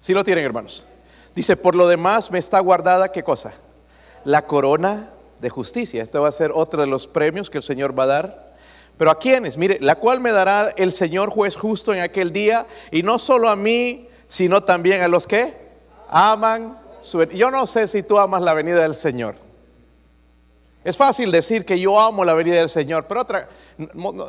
Si 0.00 0.12
lo 0.12 0.22
tienen, 0.22 0.44
hermanos. 0.44 0.86
Dice, 1.34 1.56
por 1.56 1.74
lo 1.74 1.88
demás 1.88 2.30
me 2.30 2.38
está 2.38 2.60
guardada, 2.60 3.10
¿qué 3.10 3.22
cosa? 3.22 3.54
La 4.26 4.46
corona 4.46 5.12
de 5.40 5.48
justicia. 5.48 6.02
Este 6.02 6.18
va 6.18 6.28
a 6.28 6.32
ser 6.32 6.52
otro 6.54 6.82
de 6.82 6.88
los 6.88 7.08
premios 7.08 7.48
que 7.48 7.56
el 7.56 7.64
Señor 7.64 7.98
va 7.98 8.02
a 8.02 8.08
dar. 8.08 8.56
Pero 8.98 9.10
a 9.10 9.18
quiénes? 9.18 9.56
Mire, 9.56 9.78
la 9.80 9.94
cual 9.94 10.20
me 10.20 10.30
dará 10.30 10.74
el 10.76 10.92
Señor 10.92 11.30
juez 11.30 11.56
justo 11.56 11.94
en 11.94 12.00
aquel 12.00 12.34
día, 12.34 12.66
y 12.90 13.02
no 13.02 13.18
solo 13.18 13.48
a 13.48 13.56
mí, 13.56 14.08
sino 14.34 14.64
también 14.64 15.00
a 15.00 15.06
los 15.06 15.28
que 15.28 15.56
aman 16.08 16.76
su... 17.00 17.22
Yo 17.22 17.52
no 17.52 17.68
sé 17.68 17.86
si 17.86 18.02
tú 18.02 18.18
amas 18.18 18.42
la 18.42 18.52
venida 18.52 18.82
del 18.82 18.96
Señor. 18.96 19.36
Es 20.82 20.96
fácil 20.96 21.30
decir 21.30 21.64
que 21.64 21.78
yo 21.78 22.00
amo 22.00 22.24
la 22.24 22.34
venida 22.34 22.56
del 22.56 22.68
Señor, 22.68 23.06
pero 23.06 23.20
otra, 23.20 23.48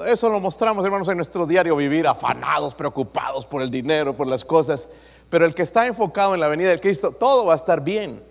eso 0.05 0.29
lo 0.29 0.39
mostramos, 0.39 0.85
hermanos, 0.85 1.07
en 1.07 1.17
nuestro 1.17 1.47
diario 1.47 1.75
vivir, 1.75 2.05
afanados, 2.05 2.75
preocupados 2.75 3.47
por 3.47 3.63
el 3.63 3.71
dinero, 3.71 4.15
por 4.15 4.27
las 4.27 4.45
cosas. 4.45 4.87
Pero 5.31 5.43
el 5.43 5.55
que 5.55 5.63
está 5.63 5.87
enfocado 5.87 6.35
en 6.35 6.39
la 6.39 6.49
venida 6.49 6.69
del 6.69 6.79
Cristo, 6.81 7.11
todo 7.11 7.47
va 7.47 7.53
a 7.53 7.55
estar 7.55 7.83
bien. 7.83 8.21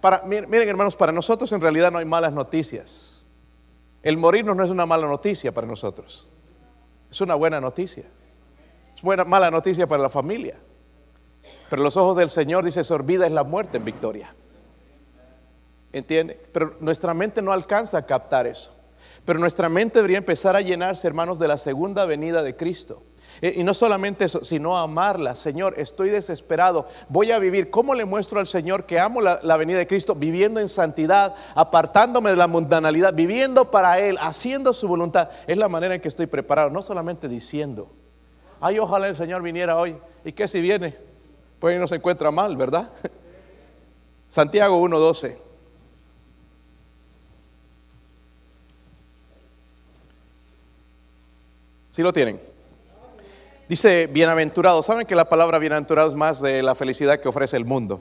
Para, 0.00 0.24
mir- 0.24 0.48
miren, 0.48 0.68
hermanos, 0.68 0.96
para 0.96 1.12
nosotros 1.12 1.52
en 1.52 1.60
realidad 1.60 1.92
no 1.92 1.98
hay 1.98 2.04
malas 2.04 2.32
noticias. 2.32 3.24
El 4.02 4.16
morirnos 4.16 4.56
no 4.56 4.64
es 4.64 4.70
una 4.70 4.86
mala 4.86 5.06
noticia 5.06 5.52
para 5.52 5.68
nosotros. 5.68 6.28
Es 7.12 7.20
una 7.20 7.36
buena 7.36 7.60
noticia. 7.60 8.06
Es 8.92 9.02
buena, 9.02 9.24
mala 9.24 9.52
noticia 9.52 9.86
para 9.86 10.02
la 10.02 10.10
familia. 10.10 10.56
Pero 11.70 11.82
los 11.82 11.96
ojos 11.96 12.16
del 12.16 12.28
Señor 12.28 12.64
dice, 12.64 12.82
sorbida 12.84 13.24
es 13.26 13.32
la 13.32 13.44
muerte 13.44 13.78
en 13.78 13.84
victoria. 13.84 14.34
¿Entiende? 15.92 16.38
Pero 16.52 16.76
nuestra 16.80 17.14
mente 17.14 17.40
no 17.42 17.52
alcanza 17.52 17.98
a 17.98 18.02
captar 18.06 18.46
eso. 18.46 18.72
Pero 19.24 19.38
nuestra 19.38 19.68
mente 19.68 19.98
debería 19.98 20.18
empezar 20.18 20.56
a 20.56 20.60
llenarse, 20.60 21.06
hermanos, 21.06 21.38
de 21.38 21.48
la 21.48 21.56
segunda 21.58 22.06
venida 22.06 22.42
de 22.42 22.56
Cristo. 22.56 23.02
E- 23.42 23.54
Y 23.58 23.64
no 23.64 23.74
solamente 23.74 24.24
eso, 24.24 24.44
sino 24.44 24.76
amarla. 24.78 25.34
Señor, 25.34 25.74
estoy 25.76 26.08
desesperado. 26.10 26.88
Voy 27.08 27.30
a 27.32 27.38
vivir. 27.38 27.70
¿Cómo 27.70 27.94
le 27.94 28.04
muestro 28.04 28.40
al 28.40 28.46
Señor 28.46 28.84
que 28.84 28.98
amo 28.98 29.20
la, 29.20 29.40
la 29.42 29.56
venida 29.56 29.78
de 29.78 29.86
Cristo? 29.86 30.14
Viviendo 30.14 30.58
en 30.60 30.68
santidad, 30.68 31.34
apartándome 31.54 32.30
de 32.30 32.36
la 32.36 32.46
mundanalidad, 32.48 33.14
viviendo 33.14 33.70
para 33.70 33.98
Él, 34.00 34.16
haciendo 34.20 34.72
su 34.72 34.88
voluntad. 34.88 35.28
Es 35.46 35.56
la 35.56 35.68
manera 35.68 35.94
en 35.94 36.00
que 36.00 36.08
estoy 36.08 36.26
preparado. 36.26 36.70
No 36.70 36.82
solamente 36.82 37.28
diciendo, 37.28 37.90
ay, 38.60 38.78
ojalá 38.78 39.06
el 39.08 39.16
Señor 39.16 39.42
viniera 39.42 39.76
hoy. 39.76 39.96
¿Y 40.24 40.32
qué 40.32 40.48
si 40.48 40.60
viene? 40.60 41.09
Pues 41.60 41.74
ahí 41.74 41.78
no 41.80 41.86
se 41.86 41.96
encuentra 41.96 42.30
mal, 42.30 42.56
¿verdad? 42.56 42.90
Santiago 44.28 44.80
1.12. 44.82 45.36
¿Sí 51.90 52.02
lo 52.02 52.12
tienen? 52.12 52.40
Dice 53.68 54.06
bienaventurado. 54.06 54.82
¿Saben 54.82 55.06
que 55.06 55.14
la 55.14 55.28
palabra 55.28 55.58
bienaventurado 55.58 56.08
es 56.08 56.14
más 56.16 56.40
de 56.40 56.62
la 56.62 56.74
felicidad 56.74 57.20
que 57.20 57.28
ofrece 57.28 57.56
el 57.56 57.64
mundo? 57.64 58.00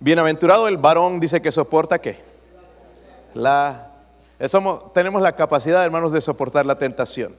Bienaventurado 0.00 0.68
el 0.68 0.76
varón 0.76 1.20
dice 1.20 1.40
que 1.40 1.52
soporta 1.52 1.98
qué? 2.00 2.18
La, 3.34 3.90
eh, 4.38 4.48
somos- 4.48 4.92
tenemos 4.92 5.22
la 5.22 5.34
capacidad, 5.34 5.84
hermanos, 5.84 6.12
de 6.12 6.20
soportar 6.20 6.66
la 6.66 6.76
tentación. 6.78 7.34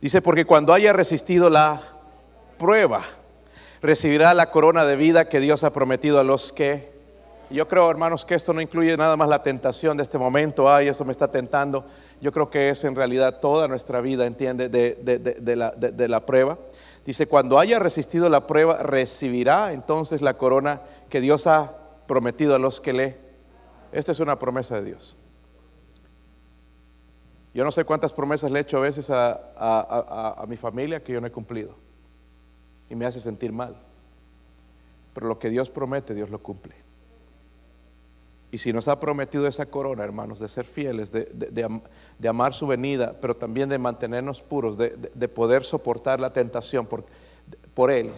Dice, 0.00 0.20
porque 0.22 0.44
cuando 0.44 0.72
haya 0.72 0.92
resistido 0.92 1.48
la 1.50 1.80
prueba, 2.58 3.02
recibirá 3.82 4.34
la 4.34 4.50
corona 4.50 4.84
de 4.84 4.96
vida 4.96 5.28
que 5.28 5.40
Dios 5.40 5.64
ha 5.64 5.72
prometido 5.72 6.18
a 6.20 6.24
los 6.24 6.52
que... 6.52 6.94
Yo 7.48 7.68
creo, 7.68 7.88
hermanos, 7.88 8.24
que 8.24 8.34
esto 8.34 8.52
no 8.52 8.60
incluye 8.60 8.96
nada 8.96 9.16
más 9.16 9.28
la 9.28 9.40
tentación 9.42 9.96
de 9.96 10.02
este 10.02 10.18
momento, 10.18 10.68
ay, 10.68 10.88
eso 10.88 11.04
me 11.04 11.12
está 11.12 11.30
tentando. 11.30 11.84
Yo 12.20 12.32
creo 12.32 12.50
que 12.50 12.70
es 12.70 12.82
en 12.82 12.96
realidad 12.96 13.38
toda 13.38 13.68
nuestra 13.68 14.00
vida, 14.00 14.26
entiende, 14.26 14.68
de, 14.68 14.96
de- 15.40 15.54
la, 15.56 15.70
de- 15.70 16.08
la 16.08 16.26
prueba. 16.26 16.58
Dice, 17.04 17.28
cuando 17.28 17.60
haya 17.60 17.78
resistido 17.78 18.28
la 18.28 18.48
prueba, 18.48 18.82
recibirá 18.82 19.72
entonces 19.72 20.22
la 20.22 20.34
corona 20.34 20.80
que 21.08 21.20
Dios 21.20 21.46
ha 21.46 21.72
prometido 22.08 22.56
a 22.56 22.58
los 22.58 22.80
que 22.80 22.92
le... 22.92 23.16
Esta 23.92 24.10
es 24.10 24.18
una 24.18 24.40
promesa 24.40 24.80
de 24.80 24.86
Dios. 24.86 25.16
Yo 27.54 27.62
no 27.62 27.70
sé 27.70 27.84
cuántas 27.84 28.12
promesas 28.12 28.50
le 28.50 28.58
he 28.58 28.62
hecho 28.62 28.78
a 28.78 28.80
veces 28.80 29.08
a- 29.08 29.30
a- 29.56 30.34
a 30.36 30.46
mi 30.46 30.56
familia 30.56 31.00
que 31.04 31.12
yo 31.12 31.20
no 31.20 31.28
he 31.28 31.32
cumplido. 31.32 31.76
Y 32.90 32.94
me 32.94 33.06
hace 33.06 33.20
sentir 33.20 33.52
mal. 33.52 33.76
Pero 35.14 35.28
lo 35.28 35.38
que 35.38 35.50
Dios 35.50 35.70
promete, 35.70 36.14
Dios 36.14 36.30
lo 36.30 36.38
cumple. 36.38 36.74
Y 38.52 38.58
si 38.58 38.72
nos 38.72 38.86
ha 38.88 39.00
prometido 39.00 39.46
esa 39.46 39.66
corona, 39.66 40.04
hermanos, 40.04 40.38
de 40.38 40.48
ser 40.48 40.64
fieles, 40.64 41.10
de, 41.10 41.24
de- 41.24 41.48
de 41.50 41.64
am- 41.64 41.82
de 42.18 42.28
amar 42.28 42.54
su 42.54 42.66
venida, 42.66 43.16
pero 43.20 43.34
también 43.36 43.68
de 43.68 43.78
mantenernos 43.78 44.40
puros, 44.42 44.78
de, 44.78 44.90
de- 44.90 45.10
de 45.14 45.28
poder 45.28 45.64
soportar 45.64 46.20
la 46.20 46.32
tentación 46.32 46.86
por, 46.86 47.04
por 47.74 47.90
Él, 47.90 48.10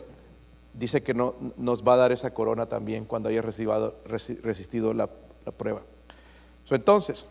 dice 0.75 1.03
que 1.03 1.15
no, 1.15 1.35
nos 1.57 1.83
va 1.83 1.95
a 1.95 1.97
dar 1.97 2.13
esa 2.13 2.33
corona 2.35 2.67
también 2.67 3.05
cuando 3.05 3.31
haya 3.31 3.43
resistido 3.43 4.93
la, 4.93 5.09
la 5.47 5.53
prueba. 5.53 5.83
entonces, 6.71 7.25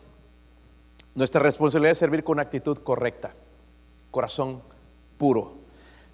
nuestra 1.14 1.40
responsabilidad 1.40 1.92
es 1.92 1.98
servir 1.98 2.24
con 2.24 2.40
actitud 2.40 2.78
correcta, 2.78 3.32
corazón 4.10 4.60
puro. 5.16 5.52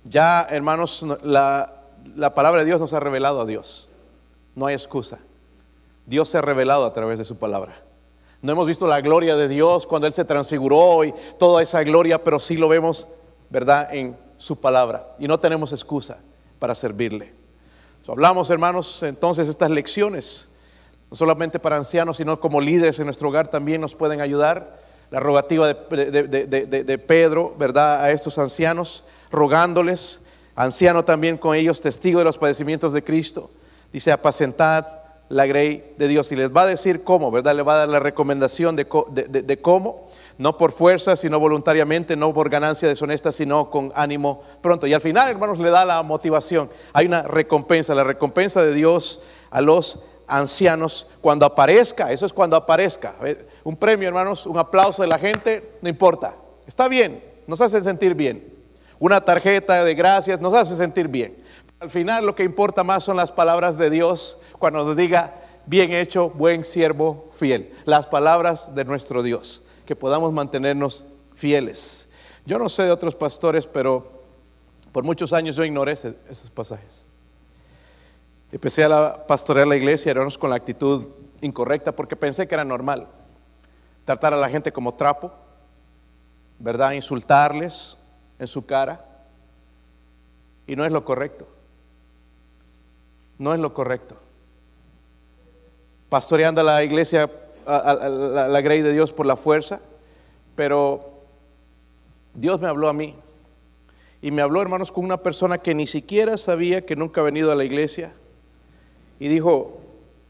Ya, 0.04 0.46
hermanos, 0.50 1.04
la, 1.22 1.80
la 2.14 2.34
palabra 2.34 2.60
de 2.60 2.66
Dios 2.66 2.80
nos 2.80 2.92
ha 2.92 3.00
revelado 3.00 3.40
a 3.40 3.46
Dios. 3.46 3.88
No 4.54 4.66
hay 4.66 4.74
excusa. 4.74 5.18
Dios 6.06 6.28
se 6.28 6.38
ha 6.38 6.42
revelado 6.42 6.84
a 6.84 6.92
través 6.92 7.18
de 7.18 7.24
su 7.24 7.36
palabra. 7.36 7.74
No 8.42 8.52
hemos 8.52 8.66
visto 8.66 8.86
la 8.86 9.00
gloria 9.00 9.36
de 9.36 9.48
Dios 9.48 9.86
cuando 9.86 10.06
Él 10.06 10.12
se 10.12 10.24
transfiguró 10.24 11.02
y 11.04 11.14
toda 11.38 11.62
esa 11.62 11.82
gloria, 11.82 12.22
pero 12.22 12.38
sí 12.38 12.58
lo 12.58 12.68
vemos, 12.68 13.08
¿verdad?, 13.48 13.94
en 13.94 14.16
su 14.36 14.56
palabra. 14.56 15.14
Y 15.18 15.26
no 15.26 15.38
tenemos 15.38 15.72
excusa 15.72 16.18
para 16.58 16.74
servirle. 16.74 17.32
hablamos, 18.06 18.50
hermanos, 18.50 19.02
entonces 19.02 19.48
estas 19.48 19.70
lecciones, 19.70 20.50
no 21.10 21.16
solamente 21.16 21.58
para 21.58 21.76
ancianos, 21.76 22.18
sino 22.18 22.38
como 22.38 22.60
líderes 22.60 22.98
en 22.98 23.06
nuestro 23.06 23.30
hogar 23.30 23.48
también 23.48 23.80
nos 23.80 23.94
pueden 23.94 24.20
ayudar. 24.20 24.78
La 25.10 25.20
rogativa 25.20 25.66
de, 25.68 26.84
de 26.84 26.98
Pedro, 26.98 27.54
¿verdad?, 27.58 28.02
a 28.02 28.10
estos 28.10 28.38
ancianos, 28.38 29.04
rogándoles, 29.30 30.22
anciano 30.56 31.04
también 31.04 31.36
con 31.36 31.54
ellos, 31.54 31.80
testigo 31.80 32.18
de 32.18 32.24
los 32.24 32.38
padecimientos 32.38 32.92
de 32.92 33.04
Cristo. 33.04 33.50
Dice, 33.92 34.10
apacentad 34.12 34.86
la 35.28 35.46
grey 35.46 35.94
de 35.96 36.08
Dios 36.08 36.30
y 36.32 36.36
les 36.36 36.52
va 36.52 36.62
a 36.62 36.66
decir 36.66 37.02
cómo, 37.02 37.30
¿verdad? 37.30 37.54
Le 37.54 37.62
va 37.62 37.74
a 37.74 37.78
dar 37.78 37.88
la 37.88 38.00
recomendación 38.00 38.76
de, 38.76 38.86
cómo, 39.62 40.08
no 40.38 40.58
por 40.58 40.72
fuerza, 40.72 41.16
sino 41.16 41.40
voluntariamente, 41.40 42.16
no 42.16 42.32
por 42.34 42.50
ganancia 42.50 42.88
deshonesta, 42.88 43.32
sino 43.32 43.70
con 43.70 43.92
ánimo 43.94 44.42
pronto. 44.60 44.86
Y 44.86 44.94
al 44.94 45.00
final, 45.00 45.30
hermanos, 45.30 45.58
le 45.58 45.70
da 45.70 45.84
la 45.84 46.02
motivación. 46.02 46.68
Hay 46.92 47.06
una 47.06 47.22
recompensa, 47.22 47.94
la 47.94 48.04
recompensa 48.04 48.62
de 48.62 48.74
Dios 48.74 49.22
a 49.50 49.60
los 49.60 50.00
ancianos 50.26 51.06
cuando 51.20 51.46
aparezca, 51.46 52.12
eso 52.12 52.26
es 52.26 52.32
cuando 52.32 52.56
aparezca. 52.56 53.14
Un 53.62 53.76
premio, 53.76 54.08
hermanos, 54.08 54.46
un 54.46 54.58
aplauso 54.58 55.02
de 55.02 55.08
la 55.08 55.18
gente, 55.18 55.78
no 55.82 55.88
importa. 55.88 56.34
Está 56.66 56.88
bien, 56.88 57.22
nos 57.46 57.60
hace 57.60 57.82
sentir 57.82 58.14
bien. 58.14 58.52
Una 58.98 59.20
tarjeta 59.20 59.84
de 59.84 59.94
gracias 59.94 60.40
nos 60.40 60.54
hace 60.54 60.76
sentir 60.76 61.08
bien. 61.08 61.42
Al 61.80 61.90
final 61.90 62.24
lo 62.24 62.34
que 62.34 62.44
importa 62.44 62.84
más 62.84 63.04
son 63.04 63.16
las 63.16 63.30
palabras 63.30 63.76
de 63.76 63.90
Dios 63.90 64.38
cuando 64.58 64.84
nos 64.84 64.96
diga, 64.96 65.34
bien 65.66 65.92
hecho, 65.92 66.30
buen 66.30 66.64
siervo, 66.64 67.30
fiel. 67.36 67.72
Las 67.84 68.06
palabras 68.06 68.74
de 68.74 68.84
nuestro 68.84 69.22
Dios, 69.22 69.62
que 69.84 69.96
podamos 69.96 70.32
mantenernos 70.32 71.04
fieles. 71.34 72.08
Yo 72.46 72.58
no 72.58 72.68
sé 72.68 72.84
de 72.84 72.90
otros 72.90 73.14
pastores, 73.14 73.66
pero 73.66 74.22
por 74.92 75.04
muchos 75.04 75.32
años 75.32 75.56
yo 75.56 75.64
ignoré 75.64 75.92
esos 75.92 76.50
pasajes. 76.50 77.03
Empecé 78.54 78.84
a 78.84 78.88
la, 78.88 79.26
pastorear 79.26 79.66
la 79.66 79.76
iglesia, 79.76 80.12
hermanos, 80.12 80.38
con 80.38 80.50
la 80.50 80.56
actitud 80.56 81.04
incorrecta, 81.40 81.92
porque 81.92 82.16
pensé 82.16 82.46
que 82.46 82.54
era 82.54 82.64
normal 82.64 83.08
tratar 84.04 84.32
a 84.32 84.36
la 84.36 84.48
gente 84.48 84.72
como 84.72 84.94
trapo, 84.94 85.32
¿verdad? 86.58 86.92
Insultarles 86.92 87.98
en 88.38 88.46
su 88.46 88.64
cara. 88.64 89.04
Y 90.66 90.76
no 90.76 90.84
es 90.84 90.92
lo 90.92 91.04
correcto. 91.04 91.46
No 93.38 93.52
es 93.52 93.60
lo 93.60 93.74
correcto 93.74 94.16
pastoreando 96.14 96.60
a 96.60 96.64
la 96.64 96.84
iglesia, 96.84 97.28
a, 97.66 97.92
la, 97.92 98.60
grey 98.60 98.82
de 98.82 98.92
Dios 98.92 99.12
por 99.12 99.26
la 99.26 99.34
fuerza, 99.34 99.80
pero 100.54 101.10
Dios 102.34 102.60
me 102.60 102.68
habló 102.68 102.88
a 102.88 102.92
mí. 102.92 103.16
Y 104.22 104.30
me 104.30 104.40
habló, 104.40 104.62
hermanos, 104.62 104.92
con 104.92 105.04
una 105.04 105.16
persona 105.16 105.58
que 105.58 105.74
ni 105.74 105.88
siquiera 105.88 106.38
sabía 106.38 106.86
que 106.86 106.94
nunca 106.94 107.20
ha 107.20 107.24
venido 107.24 107.50
a 107.50 107.56
la 107.56 107.64
iglesia. 107.64 108.12
Y 109.18 109.28
dijo, 109.28 109.80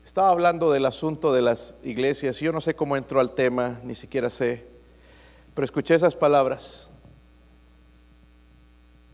estaba 0.05 0.31
hablando 0.31 0.71
del 0.71 0.87
asunto 0.87 1.33
de 1.33 1.43
las 1.43 1.77
iglesias. 1.83 2.39
Yo 2.41 2.53
no 2.53 2.61
sé 2.61 2.75
cómo 2.75 2.97
entró 2.97 3.21
al 3.21 3.33
tema, 3.33 3.81
ni 3.85 3.95
siquiera 3.95 4.31
sé. 4.31 4.65
Pero 5.55 5.65
escuché 5.65 5.95
esas 5.95 6.15
palabras. 6.15 6.91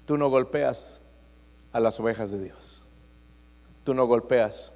Tú 0.06 0.18
no 0.18 0.28
golpeas 0.28 1.00
a 1.72 1.80
las 1.80 2.00
ovejas 2.00 2.30
de 2.30 2.42
Dios. 2.42 2.82
Tú 3.84 3.94
no 3.94 4.06
golpeas 4.06 4.74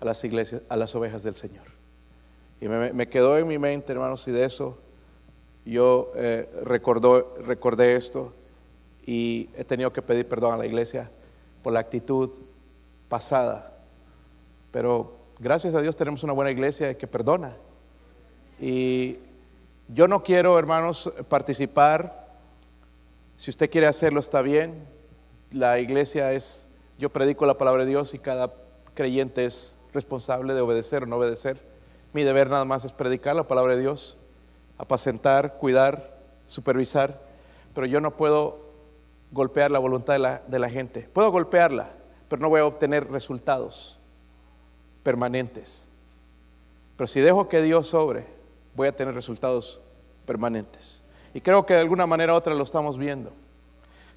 a 0.00 0.04
las 0.04 0.22
iglesias, 0.24 0.62
a 0.68 0.76
las 0.76 0.94
ovejas 0.94 1.22
del 1.22 1.34
Señor. 1.34 1.64
Y 2.60 2.68
me, 2.68 3.08
quedó 3.08 3.36
en 3.38 3.46
mi 3.46 3.58
mente, 3.58 3.92
hermanos, 3.92 4.26
y 4.26 4.32
de 4.32 4.44
eso 4.44 4.78
yo 5.64 6.12
eh, 6.16 6.48
recordé 6.64 7.96
esto 7.96 8.32
y 9.04 9.48
he 9.56 9.64
tenido 9.64 9.92
que 9.92 10.00
pedir 10.00 10.26
perdón 10.26 10.54
a 10.54 10.58
la 10.58 10.66
iglesia 10.66 11.10
por 11.62 11.72
la 11.72 11.80
actitud 11.80 12.30
pasada. 13.08 13.75
Pero 14.70 15.16
gracias 15.38 15.74
a 15.74 15.80
Dios 15.80 15.96
tenemos 15.96 16.22
una 16.22 16.32
buena 16.32 16.50
iglesia 16.50 16.96
que 16.96 17.06
perdona. 17.06 17.56
Y 18.60 19.18
yo 19.88 20.08
no 20.08 20.22
quiero, 20.22 20.58
hermanos, 20.58 21.12
participar. 21.28 22.26
Si 23.36 23.50
usted 23.50 23.70
quiere 23.70 23.86
hacerlo, 23.86 24.20
está 24.20 24.42
bien. 24.42 24.86
La 25.50 25.78
iglesia 25.78 26.32
es, 26.32 26.68
yo 26.98 27.10
predico 27.10 27.46
la 27.46 27.58
palabra 27.58 27.84
de 27.84 27.90
Dios 27.90 28.14
y 28.14 28.18
cada 28.18 28.52
creyente 28.94 29.44
es 29.44 29.78
responsable 29.92 30.54
de 30.54 30.60
obedecer 30.60 31.04
o 31.04 31.06
no 31.06 31.16
obedecer. 31.16 31.60
Mi 32.12 32.22
deber 32.22 32.50
nada 32.50 32.64
más 32.64 32.84
es 32.84 32.92
predicar 32.92 33.36
la 33.36 33.46
palabra 33.46 33.74
de 33.74 33.82
Dios, 33.82 34.16
apacentar, 34.78 35.58
cuidar, 35.58 36.18
supervisar, 36.46 37.20
pero 37.74 37.86
yo 37.86 38.00
no 38.00 38.16
puedo 38.16 38.64
golpear 39.32 39.70
la 39.70 39.78
voluntad 39.78 40.14
de 40.14 40.18
la, 40.18 40.42
de 40.46 40.58
la 40.58 40.70
gente. 40.70 41.08
Puedo 41.12 41.30
golpearla, 41.30 41.90
pero 42.28 42.40
no 42.40 42.48
voy 42.48 42.60
a 42.60 42.66
obtener 42.66 43.10
resultados 43.10 43.98
permanentes. 45.06 45.88
Pero 46.96 47.06
si 47.06 47.20
dejo 47.20 47.48
que 47.48 47.62
Dios 47.62 47.86
sobre, 47.86 48.26
voy 48.74 48.88
a 48.88 48.96
tener 48.96 49.14
resultados 49.14 49.78
permanentes. 50.26 51.00
Y 51.32 51.40
creo 51.40 51.64
que 51.64 51.74
de 51.74 51.80
alguna 51.80 52.08
manera 52.08 52.32
u 52.32 52.36
otra 52.36 52.56
lo 52.56 52.64
estamos 52.64 52.98
viendo. 52.98 53.30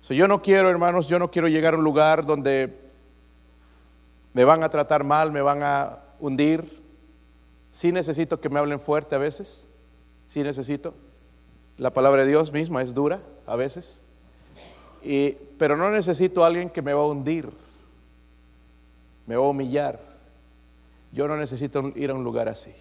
Si 0.01 0.15
yo 0.15 0.27
no 0.27 0.41
quiero, 0.41 0.67
hermanos, 0.67 1.07
yo 1.07 1.19
no 1.19 1.29
quiero 1.29 1.47
llegar 1.47 1.75
a 1.75 1.77
un 1.77 1.83
lugar 1.83 2.25
donde 2.25 2.75
me 4.33 4.43
van 4.43 4.63
a 4.63 4.69
tratar 4.69 5.03
mal, 5.03 5.31
me 5.31 5.43
van 5.43 5.61
a 5.61 5.99
hundir. 6.19 6.81
Sí 7.69 7.91
necesito 7.91 8.41
que 8.41 8.49
me 8.49 8.57
hablen 8.57 8.79
fuerte 8.79 9.13
a 9.13 9.19
veces, 9.19 9.69
sí 10.25 10.41
necesito. 10.41 10.95
La 11.77 11.93
palabra 11.93 12.23
de 12.23 12.29
Dios 12.29 12.51
misma 12.51 12.81
es 12.81 12.95
dura 12.95 13.21
a 13.45 13.55
veces, 13.55 14.01
y, 15.03 15.33
pero 15.59 15.77
no 15.77 15.91
necesito 15.91 16.43
a 16.43 16.47
alguien 16.47 16.71
que 16.71 16.81
me 16.81 16.95
va 16.95 17.03
a 17.03 17.05
hundir, 17.05 17.47
me 19.27 19.35
va 19.35 19.45
a 19.45 19.49
humillar. 19.49 20.08
Yo 21.11 21.27
no 21.27 21.37
necesito 21.37 21.91
ir 21.95 22.11
a 22.11 22.13
un 22.13 22.23
lugar 22.23 22.47
así. 22.47 22.73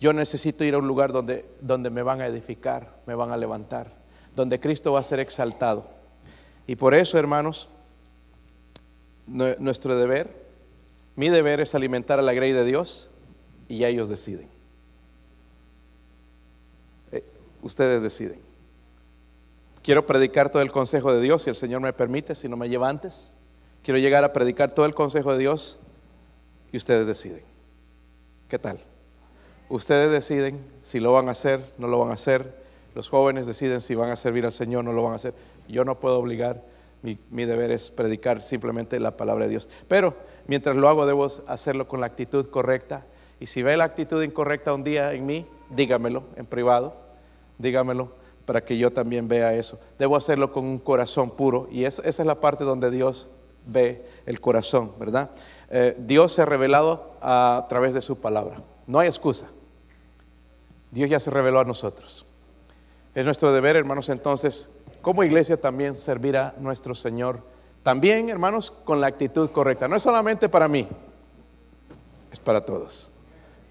Yo 0.00 0.12
necesito 0.12 0.64
ir 0.64 0.74
a 0.74 0.78
un 0.78 0.86
lugar 0.86 1.12
donde, 1.12 1.44
donde 1.60 1.90
me 1.90 2.02
van 2.02 2.20
a 2.20 2.26
edificar, 2.26 2.96
me 3.06 3.14
van 3.14 3.32
a 3.32 3.36
levantar, 3.36 3.92
donde 4.36 4.60
Cristo 4.60 4.92
va 4.92 5.00
a 5.00 5.04
ser 5.04 5.20
exaltado. 5.20 5.86
Y 6.66 6.76
por 6.76 6.94
eso, 6.94 7.18
hermanos, 7.18 7.68
nuestro 9.26 9.98
deber 9.98 10.48
mi 11.18 11.30
deber 11.30 11.58
es 11.58 11.74
alimentar 11.74 12.20
a 12.20 12.22
la 12.22 12.32
grey 12.32 12.52
de 12.52 12.64
Dios 12.64 13.10
y 13.68 13.78
ya 13.78 13.88
ellos 13.88 14.08
deciden. 14.08 14.46
Eh, 17.10 17.24
ustedes 17.60 18.04
deciden. 18.04 18.38
Quiero 19.82 20.06
predicar 20.06 20.48
todo 20.48 20.62
el 20.62 20.70
consejo 20.70 21.12
de 21.12 21.20
Dios, 21.20 21.42
si 21.42 21.50
el 21.50 21.56
Señor 21.56 21.80
me 21.80 21.92
permite, 21.92 22.36
si 22.36 22.48
no 22.48 22.56
me 22.56 22.68
lleva 22.68 22.88
antes. 22.88 23.32
Quiero 23.82 23.98
llegar 23.98 24.22
a 24.22 24.32
predicar 24.32 24.70
todo 24.70 24.86
el 24.86 24.94
consejo 24.94 25.32
de 25.32 25.38
Dios 25.38 25.80
y 26.70 26.76
ustedes 26.76 27.04
deciden. 27.08 27.42
¿Qué 28.48 28.58
tal? 28.58 28.78
Ustedes 29.68 30.10
deciden 30.10 30.64
si 30.82 31.00
lo 31.00 31.12
van 31.12 31.28
a 31.28 31.32
hacer, 31.32 31.64
no 31.78 31.88
lo 31.88 31.98
van 31.98 32.10
a 32.10 32.14
hacer. 32.14 32.54
Los 32.94 33.08
jóvenes 33.08 33.46
deciden 33.46 33.80
si 33.80 33.94
van 33.94 34.10
a 34.10 34.16
servir 34.16 34.46
al 34.46 34.52
Señor, 34.52 34.84
no 34.84 34.92
lo 34.92 35.02
van 35.02 35.12
a 35.12 35.16
hacer. 35.16 35.34
Yo 35.68 35.84
no 35.84 36.00
puedo 36.00 36.18
obligar, 36.18 36.62
mi, 37.02 37.18
mi 37.30 37.44
deber 37.44 37.70
es 37.70 37.90
predicar 37.90 38.42
simplemente 38.42 38.98
la 38.98 39.16
palabra 39.16 39.44
de 39.44 39.50
Dios. 39.50 39.68
Pero 39.86 40.14
Mientras 40.48 40.76
lo 40.76 40.88
hago, 40.88 41.04
debo 41.04 41.26
hacerlo 41.46 41.86
con 41.86 42.00
la 42.00 42.06
actitud 42.06 42.46
correcta. 42.46 43.04
Y 43.38 43.46
si 43.46 43.62
ve 43.62 43.76
la 43.76 43.84
actitud 43.84 44.22
incorrecta 44.22 44.72
un 44.72 44.82
día 44.82 45.12
en 45.12 45.26
mí, 45.26 45.46
dígamelo 45.68 46.24
en 46.36 46.46
privado, 46.46 46.96
dígamelo 47.58 48.08
para 48.46 48.64
que 48.64 48.78
yo 48.78 48.90
también 48.90 49.28
vea 49.28 49.54
eso. 49.54 49.78
Debo 49.98 50.16
hacerlo 50.16 50.50
con 50.50 50.64
un 50.64 50.78
corazón 50.78 51.30
puro. 51.30 51.68
Y 51.70 51.84
esa, 51.84 52.02
es 52.02 52.18
la 52.20 52.40
parte 52.40 52.64
donde 52.64 52.90
Dios 52.90 53.28
ve 53.66 54.06
el 54.24 54.40
corazón, 54.40 54.92
¿verdad? 54.98 55.30
Eh, 55.70 55.96
Dios 55.98 56.32
se 56.32 56.42
ha 56.42 56.46
revelado 56.46 57.12
a 57.20 57.66
través 57.68 57.94
de 57.94 58.02
su 58.02 58.20
palabra. 58.20 58.60
No 58.86 58.98
hay 58.98 59.08
excusa. 59.08 59.46
Dios 60.90 61.10
ya 61.10 61.20
se 61.20 61.30
reveló 61.30 61.60
a 61.60 61.64
nosotros. 61.64 62.24
Es 63.14 63.24
nuestro 63.24 63.52
deber, 63.52 63.76
hermanos, 63.76 64.08
entonces, 64.08 64.70
como 65.02 65.24
iglesia 65.24 65.60
también 65.60 65.94
servir 65.94 66.36
a 66.36 66.54
nuestro 66.58 66.94
Señor 66.94 67.40
también, 67.82 68.28
hermanos, 68.28 68.70
con 68.70 69.00
la 69.00 69.06
actitud 69.06 69.50
correcta. 69.50 69.88
No 69.88 69.96
es 69.96 70.02
solamente 70.02 70.48
para 70.48 70.68
mí, 70.68 70.86
es 72.32 72.38
para 72.38 72.64
todos. 72.64 73.10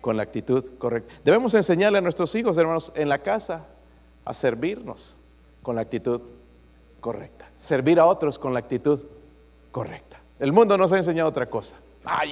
Con 0.01 0.17
la 0.17 0.23
actitud 0.23 0.63
correcta. 0.77 1.13
Debemos 1.23 1.53
enseñarle 1.53 1.97
a 1.97 2.01
nuestros 2.01 2.33
hijos, 2.35 2.57
hermanos, 2.57 2.91
en 2.95 3.09
la 3.09 3.19
casa 3.19 3.65
a 4.25 4.33
servirnos 4.33 5.17
con 5.61 5.75
la 5.75 5.81
actitud 5.81 6.21
correcta. 6.99 7.49
Servir 7.57 7.99
a 7.99 8.05
otros 8.05 8.39
con 8.39 8.53
la 8.53 8.59
actitud 8.59 9.05
correcta. 9.71 10.19
El 10.39 10.53
mundo 10.53 10.77
nos 10.77 10.91
ha 10.91 10.97
enseñado 10.97 11.29
otra 11.29 11.47
cosa. 11.47 11.75
Ah, 12.07 12.23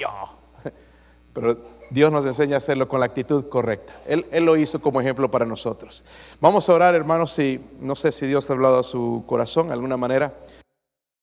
pero 1.33 1.57
Dios 1.89 2.11
nos 2.11 2.25
enseña 2.25 2.55
a 2.55 2.57
hacerlo 2.57 2.87
con 2.87 3.01
la 3.01 3.07
actitud 3.07 3.49
correcta. 3.49 3.93
Él, 4.07 4.25
él 4.31 4.45
lo 4.45 4.55
hizo 4.55 4.81
como 4.81 5.01
ejemplo 5.01 5.29
para 5.29 5.45
nosotros. 5.45 6.05
Vamos 6.39 6.69
a 6.69 6.73
orar, 6.73 6.95
hermanos, 6.95 7.33
si 7.33 7.59
no 7.81 7.93
sé 7.95 8.11
si 8.11 8.25
Dios 8.25 8.49
ha 8.49 8.53
hablado 8.53 8.79
a 8.79 8.83
su 8.83 9.23
corazón 9.27 9.67
de 9.67 9.73
alguna 9.73 9.97
manera. 9.97 10.33